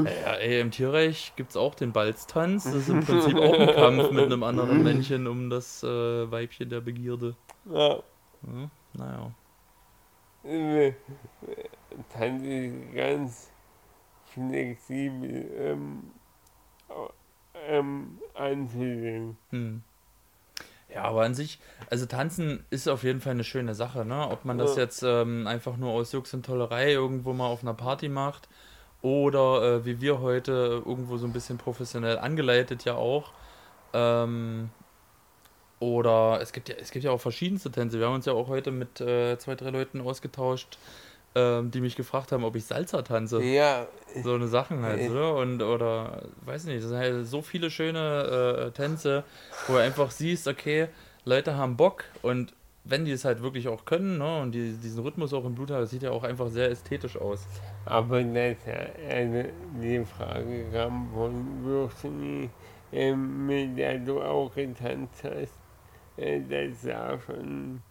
[0.04, 2.64] ja, ey, im Tierreich gibt es auch den Balztanz.
[2.64, 6.70] Das ist im Prinzip auch ein Kampf mit einem anderen Männchen um das äh, Weibchen
[6.70, 7.36] der Begierde.
[7.66, 7.96] Ja,
[8.44, 9.32] Ja, naja.
[10.46, 10.94] äh,
[12.10, 13.52] Tanz ist ganz
[14.26, 16.04] flexibel ähm,
[17.68, 19.38] ähm, anzusehen.
[19.52, 19.82] Hm.
[20.94, 24.30] Ja, aber an sich, also tanzen ist auf jeden Fall eine schöne Sache, ne?
[24.30, 24.84] Ob man das Ja.
[24.84, 28.48] jetzt ähm, einfach nur aus Jux und Tollerei irgendwo mal auf einer Party macht
[29.02, 33.32] oder äh, wie wir heute irgendwo so ein bisschen professionell angeleitet ja auch.
[33.94, 34.70] Ähm,
[35.80, 38.00] oder es gibt ja, es gibt ja auch verschiedenste Tänze.
[38.00, 40.78] Wir haben uns ja auch heute mit äh, zwei, drei Leuten ausgetauscht,
[41.36, 43.42] ähm, die mich gefragt haben, ob ich Salsa tanze.
[43.42, 43.88] Ja,
[44.24, 45.10] So eine Sachen halt, Äh.
[45.10, 45.36] oder?
[45.38, 49.24] Und, oder, weiß nicht, das sind halt so viele schöne äh, Tänze,
[49.68, 50.88] wo du einfach siehst, okay,
[51.26, 52.54] Leute haben Bock und
[52.86, 55.72] wenn die es halt wirklich auch können, ne, und die, diesen Rhythmus auch im Blut
[55.72, 57.48] haben, das sieht ja auch einfach sehr ästhetisch aus.
[57.86, 59.50] aber das ist ja eine,
[59.82, 62.50] die Frage kam von Würstchen,
[62.92, 65.54] ähm, mit der du auch getanzt hast.
[66.18, 67.82] Äh, das sah schon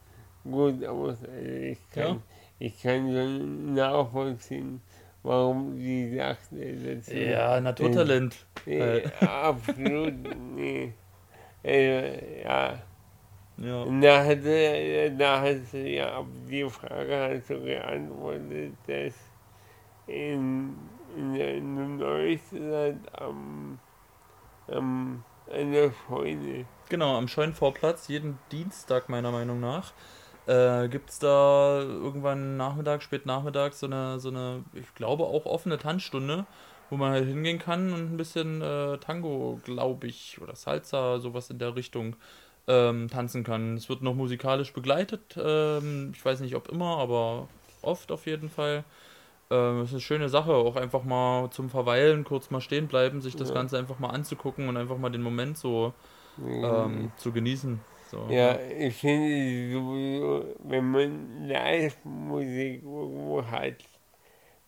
[0.45, 1.17] gut aus.
[1.25, 2.17] Also ich kann, Ja.
[2.67, 4.81] Ich kann schon nachvollziehen,
[5.23, 6.57] warum die sagte
[6.97, 7.15] dazu.
[7.15, 8.47] Ja, Naturtalent.
[8.67, 10.15] Nee, absolut,
[10.57, 10.93] nee.
[11.65, 12.79] Äh, ja,
[13.57, 13.85] Ja.
[14.01, 19.15] da hatte, da hast du ja auf die Frage hast du geantwortet, dass
[20.07, 20.75] in,
[21.17, 23.79] in, der- in Neuseeland am,
[24.69, 29.93] am, an der Scheune, Genau, am Scheunenvorplatz, jeden Dienstag meiner Meinung nach,
[30.47, 35.47] äh, gibt es da irgendwann Nachmittag, spät nachmittags so eine, so eine, ich glaube auch
[35.47, 36.47] offene Tanzstunde,
[36.91, 41.51] wo man halt hingehen kann und ein bisschen äh, Tango, glaube ich, oder Salsa, sowas
[41.51, 42.17] in der Richtung
[42.67, 43.77] ähm, tanzen kann.
[43.77, 47.49] Es wird noch musikalisch begleitet, ähm, ich weiß nicht ob immer, aber
[47.83, 48.85] oft auf jeden Fall.
[49.51, 53.21] Ähm, es ist eine schöne Sache, auch einfach mal zum Verweilen, kurz mal stehen bleiben,
[53.21, 53.55] sich das Ja.
[53.55, 55.93] Ganze einfach mal anzugucken und einfach mal den Moment so
[56.39, 57.81] ähm, zu genießen.
[58.13, 58.29] So.
[58.31, 63.77] Ja, ich finde sowieso, wenn man Live-Musik irgendwo hat,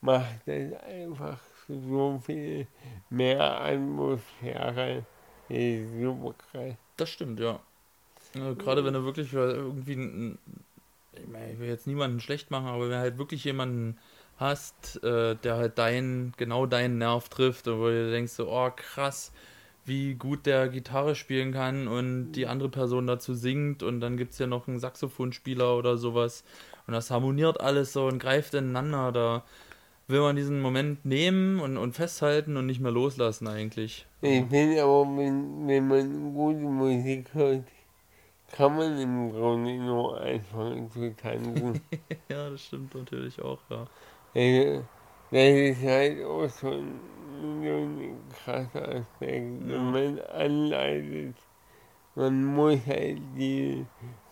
[0.01, 1.39] macht das einfach
[1.69, 2.67] so viel
[3.11, 5.05] mehr Atmosphäre.
[5.49, 6.75] Das ist super krass.
[6.97, 7.61] Das stimmt, ja.
[8.35, 10.39] Äh, Gerade wenn du wirklich irgendwie, ein-
[11.13, 13.99] ich, meine, ich will jetzt niemanden schlecht machen, aber wenn du halt wirklich jemanden
[14.39, 18.71] hast, äh, der halt dein, genau deinen Nerv trifft und wo du denkst so, oh
[18.75, 19.33] krass,
[19.87, 24.33] wie gut der Gitarre spielen kann und die andere Person dazu singt und dann gibt
[24.33, 26.45] es ja noch einen Saxophonspieler oder sowas
[26.87, 29.45] und das harmoniert alles so und greift ineinander, da
[30.07, 34.07] will man diesen Moment nehmen und, und festhalten und nicht mehr loslassen eigentlich.
[34.21, 37.65] Ich finde aber, wenn, wenn man gute Musik hört,
[38.53, 41.81] kann man im Grunde nur anfangen zu tanzen.
[42.31, 43.87] Ja, das stimmt natürlich auch, ja.
[44.35, 44.85] Also,
[45.35, 47.01] das ist halt auch so ein,
[47.41, 49.63] so ein krasser Aspekt.
[49.63, 49.69] Ja.
[49.69, 51.37] Wenn man anleitet,
[52.15, 53.85] man muss halt die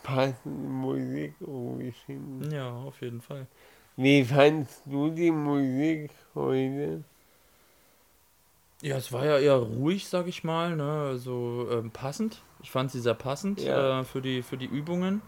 [0.04, 2.50] passende Musik irgendwie finden.
[2.52, 3.48] Ja, auf jeden Fall.
[3.96, 7.02] Wie fandst du die Musik heute?
[8.80, 11.06] Ja, es war ja eher ruhig, sag ich mal, ne?
[11.08, 12.42] Also ähm, passend.
[12.62, 14.00] Ich fand sie sehr passend Ja.
[14.00, 15.20] äh, für, die, für die Übungen.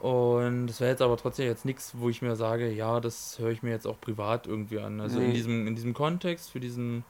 [0.00, 3.50] Und es wäre jetzt aber trotzdem jetzt nichts, wo ich mir sage, ja, das höre
[3.50, 5.00] ich mir jetzt auch privat irgendwie an.
[5.00, 5.32] Also in Nee.
[5.32, 7.04] diesem, in diesem Kontext, für diesen,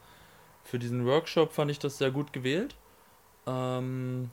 [0.65, 2.77] für diesen Workshop fand ich das sehr gut gewählt.
[3.47, 4.31] Ähm,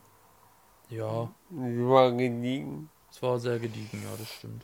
[0.90, 2.90] ja, Das war gediegen.
[3.12, 4.64] es war sehr gediegen, ja, das stimmt.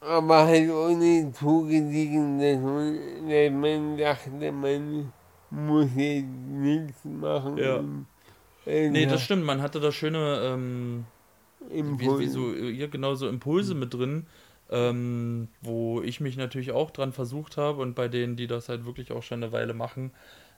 [0.00, 5.12] Aber halt ohne zu gediegen, dass man, man dachte, man
[5.50, 7.56] muss jetzt nichts machen.
[7.58, 7.76] Ja.
[7.76, 8.06] und,
[8.66, 11.04] Nee, äh, das stimmt, man hatte da schöne, ähm,
[11.70, 12.18] wie, Impulse.
[12.18, 14.26] wie so, ja, genau so Impulse mit drin,
[14.70, 18.86] ähm, wo ich mich natürlich auch dran versucht habe und bei denen, die das halt
[18.86, 20.10] wirklich auch schon eine Weile machen,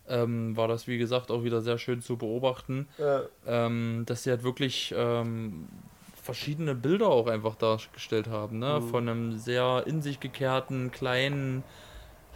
[0.08, 3.22] ähm, war das wie gesagt auch wieder sehr schön zu beobachten, Ja.
[3.46, 5.66] ähm, dass sie halt wirklich ähm,
[6.22, 8.80] verschiedene Bilder auch einfach dargestellt haben, ne?
[8.80, 8.88] Mhm.
[8.88, 11.62] Von einem sehr in sich gekehrten kleinen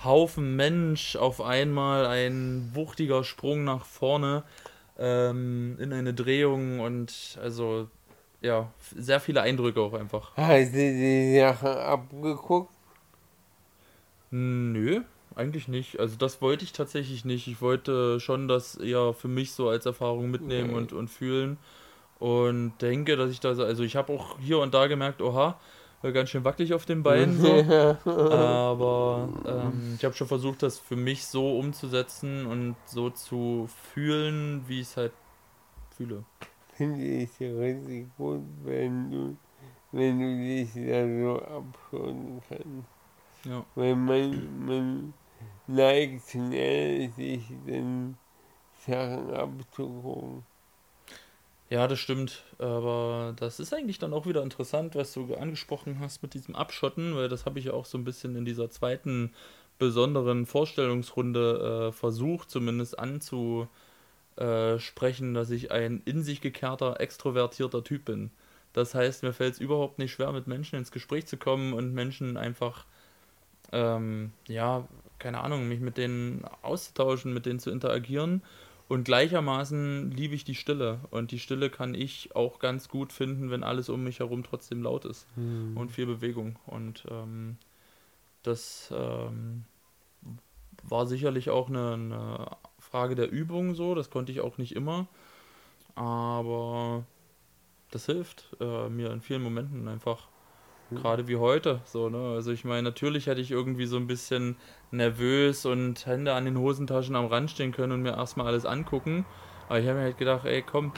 [0.04, 4.44] Haufen Mensch auf einmal ein wuchtiger Sprung nach vorne
[4.98, 7.88] ähm, in eine Drehung und also
[8.40, 10.32] ja, sehr viele Eindrücke auch einfach.
[10.36, 12.72] Hast du die Sache abgeguckt?
[14.30, 15.00] Nö,
[15.34, 15.98] eigentlich nicht.
[15.98, 17.46] Also das wollte ich tatsächlich nicht.
[17.48, 20.76] Ich wollte schon das eher für mich so als Erfahrung mitnehmen Nee.
[20.76, 21.58] und, und fühlen.
[22.18, 25.58] Und denke, dass ich da so, also ich habe auch hier und da gemerkt, oha,
[26.02, 27.48] ganz schön wackelig auf den Beinen so.
[28.10, 34.64] Aber ähm, ich habe schon versucht, das für mich so umzusetzen und so zu fühlen,
[34.68, 35.12] wie ich es halt
[35.96, 36.24] fühle.
[36.86, 39.36] Finde ich richtig gut, wenn du,
[39.92, 42.88] wenn du dich da so abschotten kannst.
[43.44, 43.66] Ja.
[43.74, 45.14] Weil man, man
[45.66, 48.16] neigt schnell, sich dann
[48.86, 50.42] Sachen abzugucken.
[51.68, 52.44] Ja, das stimmt.
[52.56, 57.14] Aber das ist eigentlich dann auch wieder interessant, was du angesprochen hast mit diesem Abschotten,
[57.14, 59.34] weil das habe ich ja auch so ein bisschen in dieser zweiten
[59.78, 62.98] besonderen Vorstellungsrunde äh, versucht, zumindest
[64.40, 68.30] anzusprechen, dass ich ein in sich gekehrter, extrovertierter Typ bin.
[68.72, 71.92] Das heißt, mir fällt es überhaupt nicht schwer, mit Menschen ins Gespräch zu kommen und
[71.92, 72.86] Menschen einfach,
[73.72, 74.86] ähm, ja,
[75.18, 78.42] keine Ahnung, mich mit denen auszutauschen, mit denen zu interagieren.
[78.88, 81.00] Und gleichermaßen liebe ich die Stille.
[81.10, 84.82] Und die Stille kann ich auch ganz gut finden, wenn alles um mich herum trotzdem
[84.82, 85.26] laut ist
[85.76, 86.58] und viel Bewegung.
[86.66, 87.56] Und ähm,
[88.42, 89.64] das ähm,
[90.82, 92.56] war sicherlich auch eine, eine
[92.90, 93.94] Frage der Übung so.
[93.94, 95.06] Das konnte ich auch nicht immer.
[95.94, 97.04] Aber
[97.90, 100.28] das hilft äh, mir in vielen Momenten einfach.
[100.92, 102.34] Gerade wie heute, so, ne?
[102.34, 104.56] Also ich meine, natürlich hätte ich irgendwie so ein bisschen
[104.90, 109.24] nervös und Hände an den Hosentaschen am Rand stehen können und mir erstmal alles angucken.
[109.68, 110.90] Aber ich habe mir halt gedacht, ey, komm,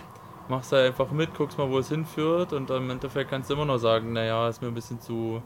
[0.49, 3.67] mach's da einfach mit, guck's mal, wo es hinführt und im Endeffekt kannst du immer
[3.67, 5.43] noch sagen, naja, ist mir ein bisschen zu,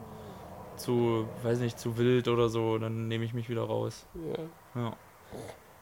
[0.77, 4.05] zu, weiß nicht, zu wild oder so, dann nehme ich mich wieder raus.
[4.15, 4.81] Ja.
[4.81, 4.93] Ja.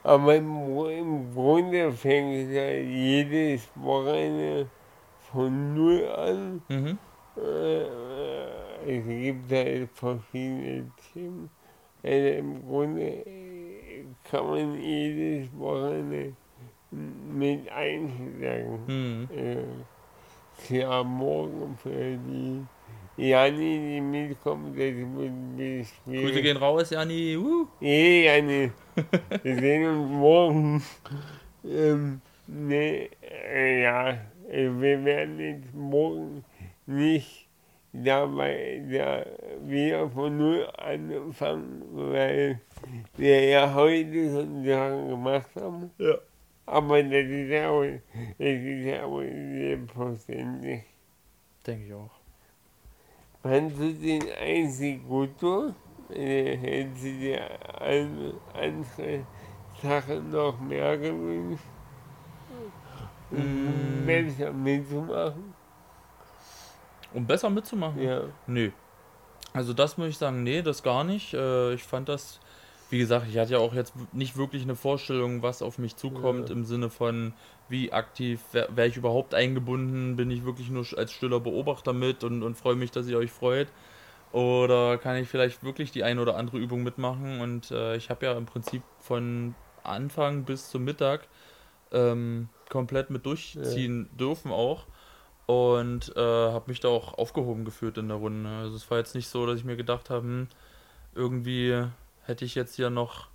[0.06, 0.47] Aber im,
[0.88, 4.70] im Grunde fängt ja jedes Wochenende
[5.32, 6.62] von Null an.
[6.70, 6.97] Mhm.
[7.38, 11.49] Äh, es gibt halt verschiedene Themen.
[12.03, 13.26] Also im Grunde
[14.30, 16.34] kann man jedes Wochenende
[16.91, 18.80] mit einsteigen.
[18.86, 19.28] Mhm.
[19.36, 22.64] Äh, klar, morgen für die
[23.18, 26.43] Jani, die mitkommt, das wird ein bisschen Grüße schwierig.
[26.43, 27.38] gehen raus, Jani.
[27.38, 27.66] Uh.
[27.80, 28.72] Nee, Jani,
[29.43, 30.84] wir sehen uns morgen.
[31.66, 34.12] Ähm, nee, äh, ja,
[34.50, 36.43] äh, wir werden jetzt morgen
[36.86, 37.48] nicht
[37.91, 39.26] dabei da
[39.64, 42.62] wieder von null anfangen, weil
[43.18, 45.91] wir ja heute schon Sachen gemacht haben.
[45.98, 46.16] Ja.
[46.66, 48.02] Aber das ist ja auch, das
[48.39, 50.84] ist ja auch selbstverständlich.
[51.66, 52.12] Denke ich auch.
[53.41, 55.74] Fandst du den einzig gut so?
[56.08, 57.41] Du dir
[57.82, 59.26] an, andere
[59.82, 61.64] Sachen noch mehr gewünscht?
[63.32, 64.06] Um Mm.
[64.06, 65.53] besser mitzumachen?
[67.14, 68.01] Um besser mitzumachen?
[68.01, 68.22] Ja.
[68.47, 68.70] Nö.
[69.53, 71.34] Also das muss ich sagen, nee, das gar nicht.
[71.34, 72.39] Äh, Ich fand das,
[72.91, 76.49] wie gesagt, ich hatte ja auch jetzt nicht wirklich eine Vorstellung, was auf mich zukommt,
[76.49, 76.56] Ja.
[76.56, 77.34] im Sinne von,
[77.68, 82.43] wie aktiv wäre ich überhaupt eingebunden, bin ich wirklich nur als stiller Beobachter mit und,
[82.43, 83.70] und freue mich, dass ihr euch freut.
[84.36, 87.40] Oder kann ich vielleicht wirklich die eine oder andere Übung mitmachen?
[87.40, 91.30] Und äh, ich habe ja im Prinzip von Anfang bis zum Mittag
[91.94, 94.88] ähm, komplett mit durchziehen dürfen auch.
[95.46, 98.50] Und äh, habe mich da auch aufgehoben gefühlt in der Runde.
[98.50, 100.48] Also es war jetzt nicht so, dass ich mir gedacht habe, hm,
[101.14, 101.86] irgendwie
[102.24, 103.30] hätte ich jetzt hier noch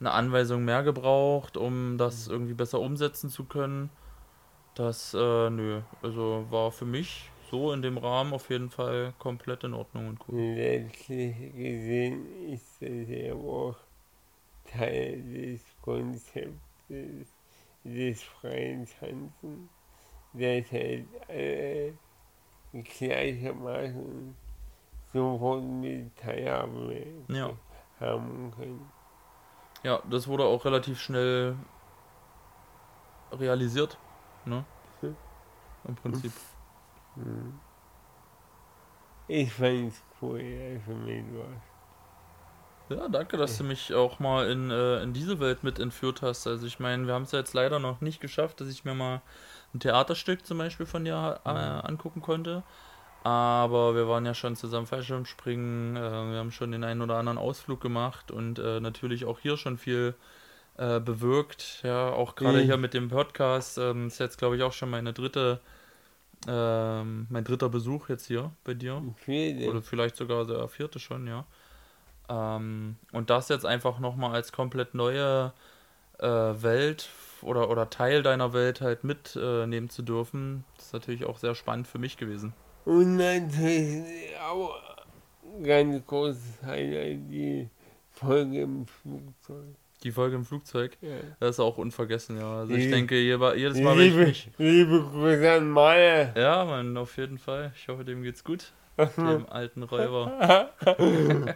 [0.00, 3.90] eine Anweisung mehr gebraucht, um das irgendwie besser umsetzen zu können.
[4.74, 9.62] Das, äh, nö, also war für mich so in dem Rahmen auf jeden Fall komplett
[9.62, 10.40] in Ordnung und cool.
[10.40, 13.76] Letztlich gesehen ist das ja auch
[14.64, 17.28] Teil des Konzeptes
[17.84, 19.68] des freien Tanzen,
[20.32, 21.92] das halt äh,
[22.72, 24.34] gleichermaßen
[25.12, 27.50] sofort mit Teilhabe Ja.
[28.00, 28.90] haben können.
[29.82, 31.54] Ja, das wurde auch relativ schnell
[33.30, 33.98] realisiert.
[34.46, 34.64] Ne?
[35.02, 35.14] Hm.
[35.86, 36.32] Im Prinzip.
[37.16, 37.60] Hm.
[39.26, 41.60] Ich fand's cool, also mit was.
[42.88, 46.46] Ja, danke, dass du mich auch mal in, äh, in diese Welt mit entführt hast.
[46.46, 48.94] Also ich meine, wir haben es ja jetzt leider noch nicht geschafft, dass ich mir
[48.94, 49.22] mal
[49.74, 52.64] ein Theaterstück zum Beispiel von dir äh, angucken konnte.
[53.24, 57.38] Aber wir waren ja schon zusammen Fallschirmspringen, äh, wir haben schon den einen oder anderen
[57.38, 60.16] Ausflug gemacht und äh, natürlich auch hier schon viel
[60.76, 61.80] äh, bewirkt.
[61.84, 62.64] Ja, auch gerade Mhm.
[62.64, 65.60] hier mit dem Podcast ähm, ist jetzt, glaube ich, auch schon meine dritte,
[66.48, 69.02] ähm, mein dritter Besuch jetzt hier bei dir.
[69.16, 69.70] Viele.
[69.70, 71.44] Oder vielleicht sogar der vierte schon, ja.
[72.28, 75.52] Ähm, und das jetzt einfach nochmal als komplett neue
[76.18, 77.08] äh, Welt
[77.42, 81.98] oder, oder Teil deiner Welt halt mitnehmen zu dürfen, ist natürlich auch sehr spannend für
[81.98, 82.52] mich gewesen.
[82.84, 84.74] Und natürlich auch
[85.62, 87.68] ganz großes Highlight die
[88.10, 89.76] Folge im Flugzeug.
[90.02, 91.10] Die Folge im Flugzeug, Ja.
[91.38, 92.58] das ist auch unvergessen, ja.
[92.60, 96.32] Also ich Liebe- denke, jedes Mal, wenn ich Liebe, liebe Grüße an Maya.
[96.36, 97.72] Ja, man, auf jeden Fall.
[97.76, 98.72] Ich hoffe, dem geht's gut.
[99.16, 100.68] Dem alten Räuber.
[100.82, 100.96] Ja,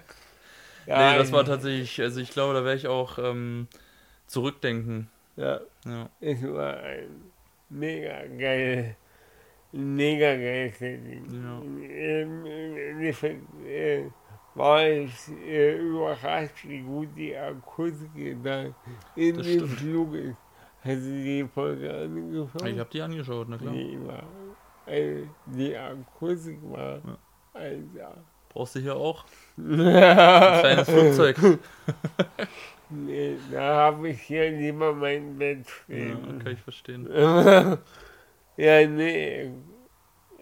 [0.87, 3.67] Nee, das war tatsächlich, also ich glaube, da werde ich auch ähm,
[4.27, 5.09] zurückdenken.
[5.37, 6.09] Ja, Ja.
[6.21, 7.09] es war ein
[7.69, 8.97] mega geil,
[9.73, 11.27] mega Setting.
[11.31, 11.61] Ja.
[11.91, 12.47] Ähm,
[14.57, 15.13] war ich
[15.47, 18.65] äh, überrascht, wie gut die Akustik da
[19.15, 19.71] in Das dem stimmt.
[19.73, 20.37] Flug ist.
[20.83, 22.67] Hast du die Folge angeschaut?
[22.69, 23.73] Ich habe die angeschaut, na klar.
[23.73, 24.23] Die war,
[24.87, 27.19] äh, die Akustik war, Ja.
[27.55, 28.25] Alter.
[28.51, 29.25] Brauchst du hier auch?
[29.59, 31.37] Ein kleines Flugzeug.
[32.89, 36.39] Nee, da habe ich hier lieber mein Bett Ja, stehen.
[36.39, 37.09] kann ich verstehen.
[38.57, 39.51] ja, nee.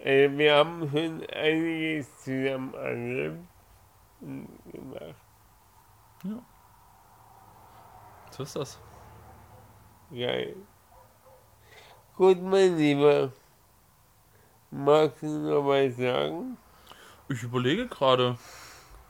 [0.03, 3.39] Äh, wir haben schon einiges zusammen erlebt
[4.71, 5.15] gemacht.
[8.31, 8.79] So ist das.
[10.11, 10.55] Geil.
[12.17, 13.31] Gut, mein Lieber.
[14.71, 16.57] Magst du noch was sagen?
[17.29, 18.37] Ich überlege gerade,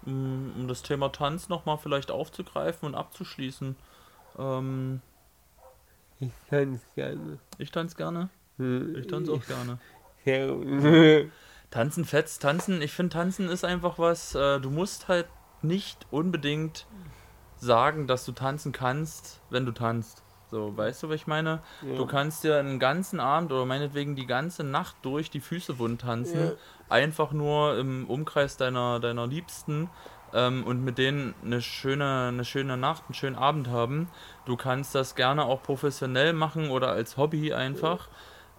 [0.06, 3.76] um, das Thema Tanz nochmal vielleicht aufzugreifen und abzuschließen.
[4.38, 5.02] Ähm,
[6.20, 7.40] Ich kann es gerne.
[7.58, 8.30] ich tanze gerne.
[8.58, 9.80] Ich tanze auch gerne.
[10.26, 11.32] Gut.
[11.76, 12.82] Tanzen fetzt, tanzen.
[12.82, 15.28] Ich finde, tanzen ist einfach was, äh, du musst halt
[15.62, 16.88] nicht unbedingt
[17.58, 20.24] sagen, dass du tanzen kannst, wenn du tanzt.
[20.50, 21.62] So, weißt du, was ich meine?
[21.82, 21.98] Ja.
[21.98, 26.00] Du kannst dir einen ganzen Abend oder meinetwegen die ganze Nacht durch die Füße wund
[26.00, 26.40] tanzen.
[26.40, 26.52] Ja.
[26.88, 29.90] Einfach nur im Umkreis deiner, deiner Liebsten
[30.34, 34.08] ähm, und mit denen eine schöne, eine schöne Nacht, einen schönen Abend haben.
[34.46, 38.08] Du kannst das gerne auch professionell machen oder als Hobby einfach.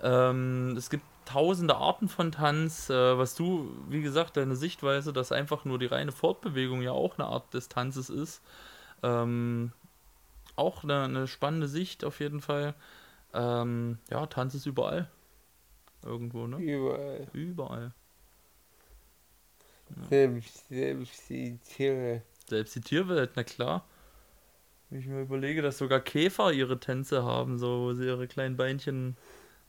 [0.02, 5.32] Ähm, es gibt tausende Arten von Tanz, äh, was du, wie gesagt, deine Sichtweise, dass
[5.32, 8.40] einfach nur die reine Fortbewegung ja auch eine Art des Tanzes ist.
[9.02, 9.72] Ähm,
[10.54, 12.74] auch eine, eine spannende Sicht auf jeden Fall.
[13.34, 15.10] Ähm, ja, Tanz ist überall.
[16.02, 16.58] Irgendwo, ne?
[16.58, 17.26] Überall.
[17.32, 17.92] Überall.
[20.08, 22.22] Selbst, selbst die Tiere.
[22.48, 23.84] Selbst die Tierwelt, na klar.
[24.88, 28.56] Wenn ich mir überlege, dass sogar Käfer ihre Tänze haben, so wo sie ihre kleinen
[28.56, 29.16] Beinchen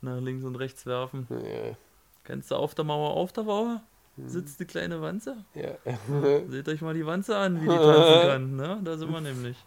[0.01, 1.27] nach links und rechts werfen.
[1.29, 1.75] Ja.
[2.23, 3.81] Kennst du auf der Mauer, auf der Mauer?
[4.25, 5.45] Sitzt die kleine Wanze?
[5.53, 5.71] ja.
[6.49, 8.79] Seht euch mal die Wanze an, wie die tanzen kann, ne?
[8.83, 9.63] Da sind wir nämlich.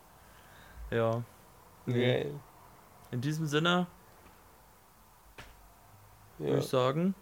[0.90, 1.22] Ja.
[1.86, 2.32] Geil.
[3.12, 3.86] In diesem Sinne
[6.38, 6.58] würde Ja.
[6.58, 7.14] ich sagen,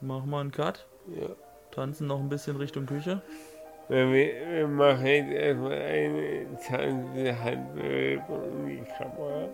[0.00, 1.28] machen wir einen Cut, ja.
[1.70, 3.20] tanzen noch ein bisschen Richtung Küche.
[3.88, 9.48] Wir, wir machen jetzt erstmal eine tanzende Handbewegung in die Kamera.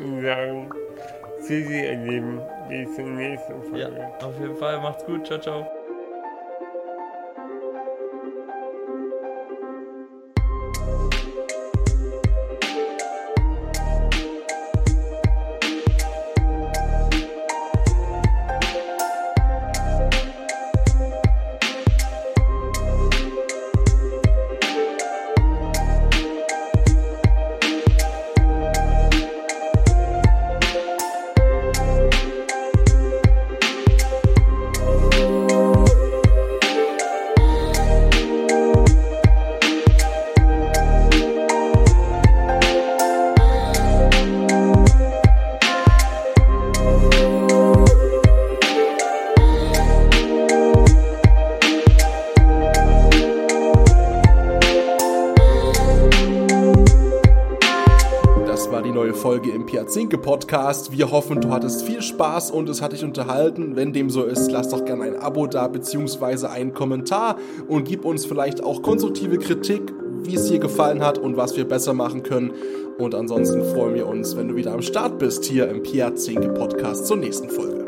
[0.00, 0.70] Und sagen,
[1.40, 3.78] Tschüssi, ihr Lieben, bis zur nächsten Folge.
[3.78, 5.79] Ja, auf jeden Fall, macht's gut, ciao, ciao.
[60.50, 60.90] Podcast.
[60.90, 63.76] Wir hoffen, du hattest viel Spaß und es hat dich unterhalten.
[63.76, 67.36] Wenn dem so ist, lass doch gerne ein Abo da beziehungsweise einen Kommentar
[67.68, 69.92] und gib uns vielleicht auch konstruktive Kritik,
[70.24, 72.50] wie es dir gefallen hat und was wir besser machen können.
[72.98, 77.06] Und ansonsten freuen wir uns, wenn du wieder am Start bist hier im Piazinke Podcast
[77.06, 77.79] zur nächsten Folge.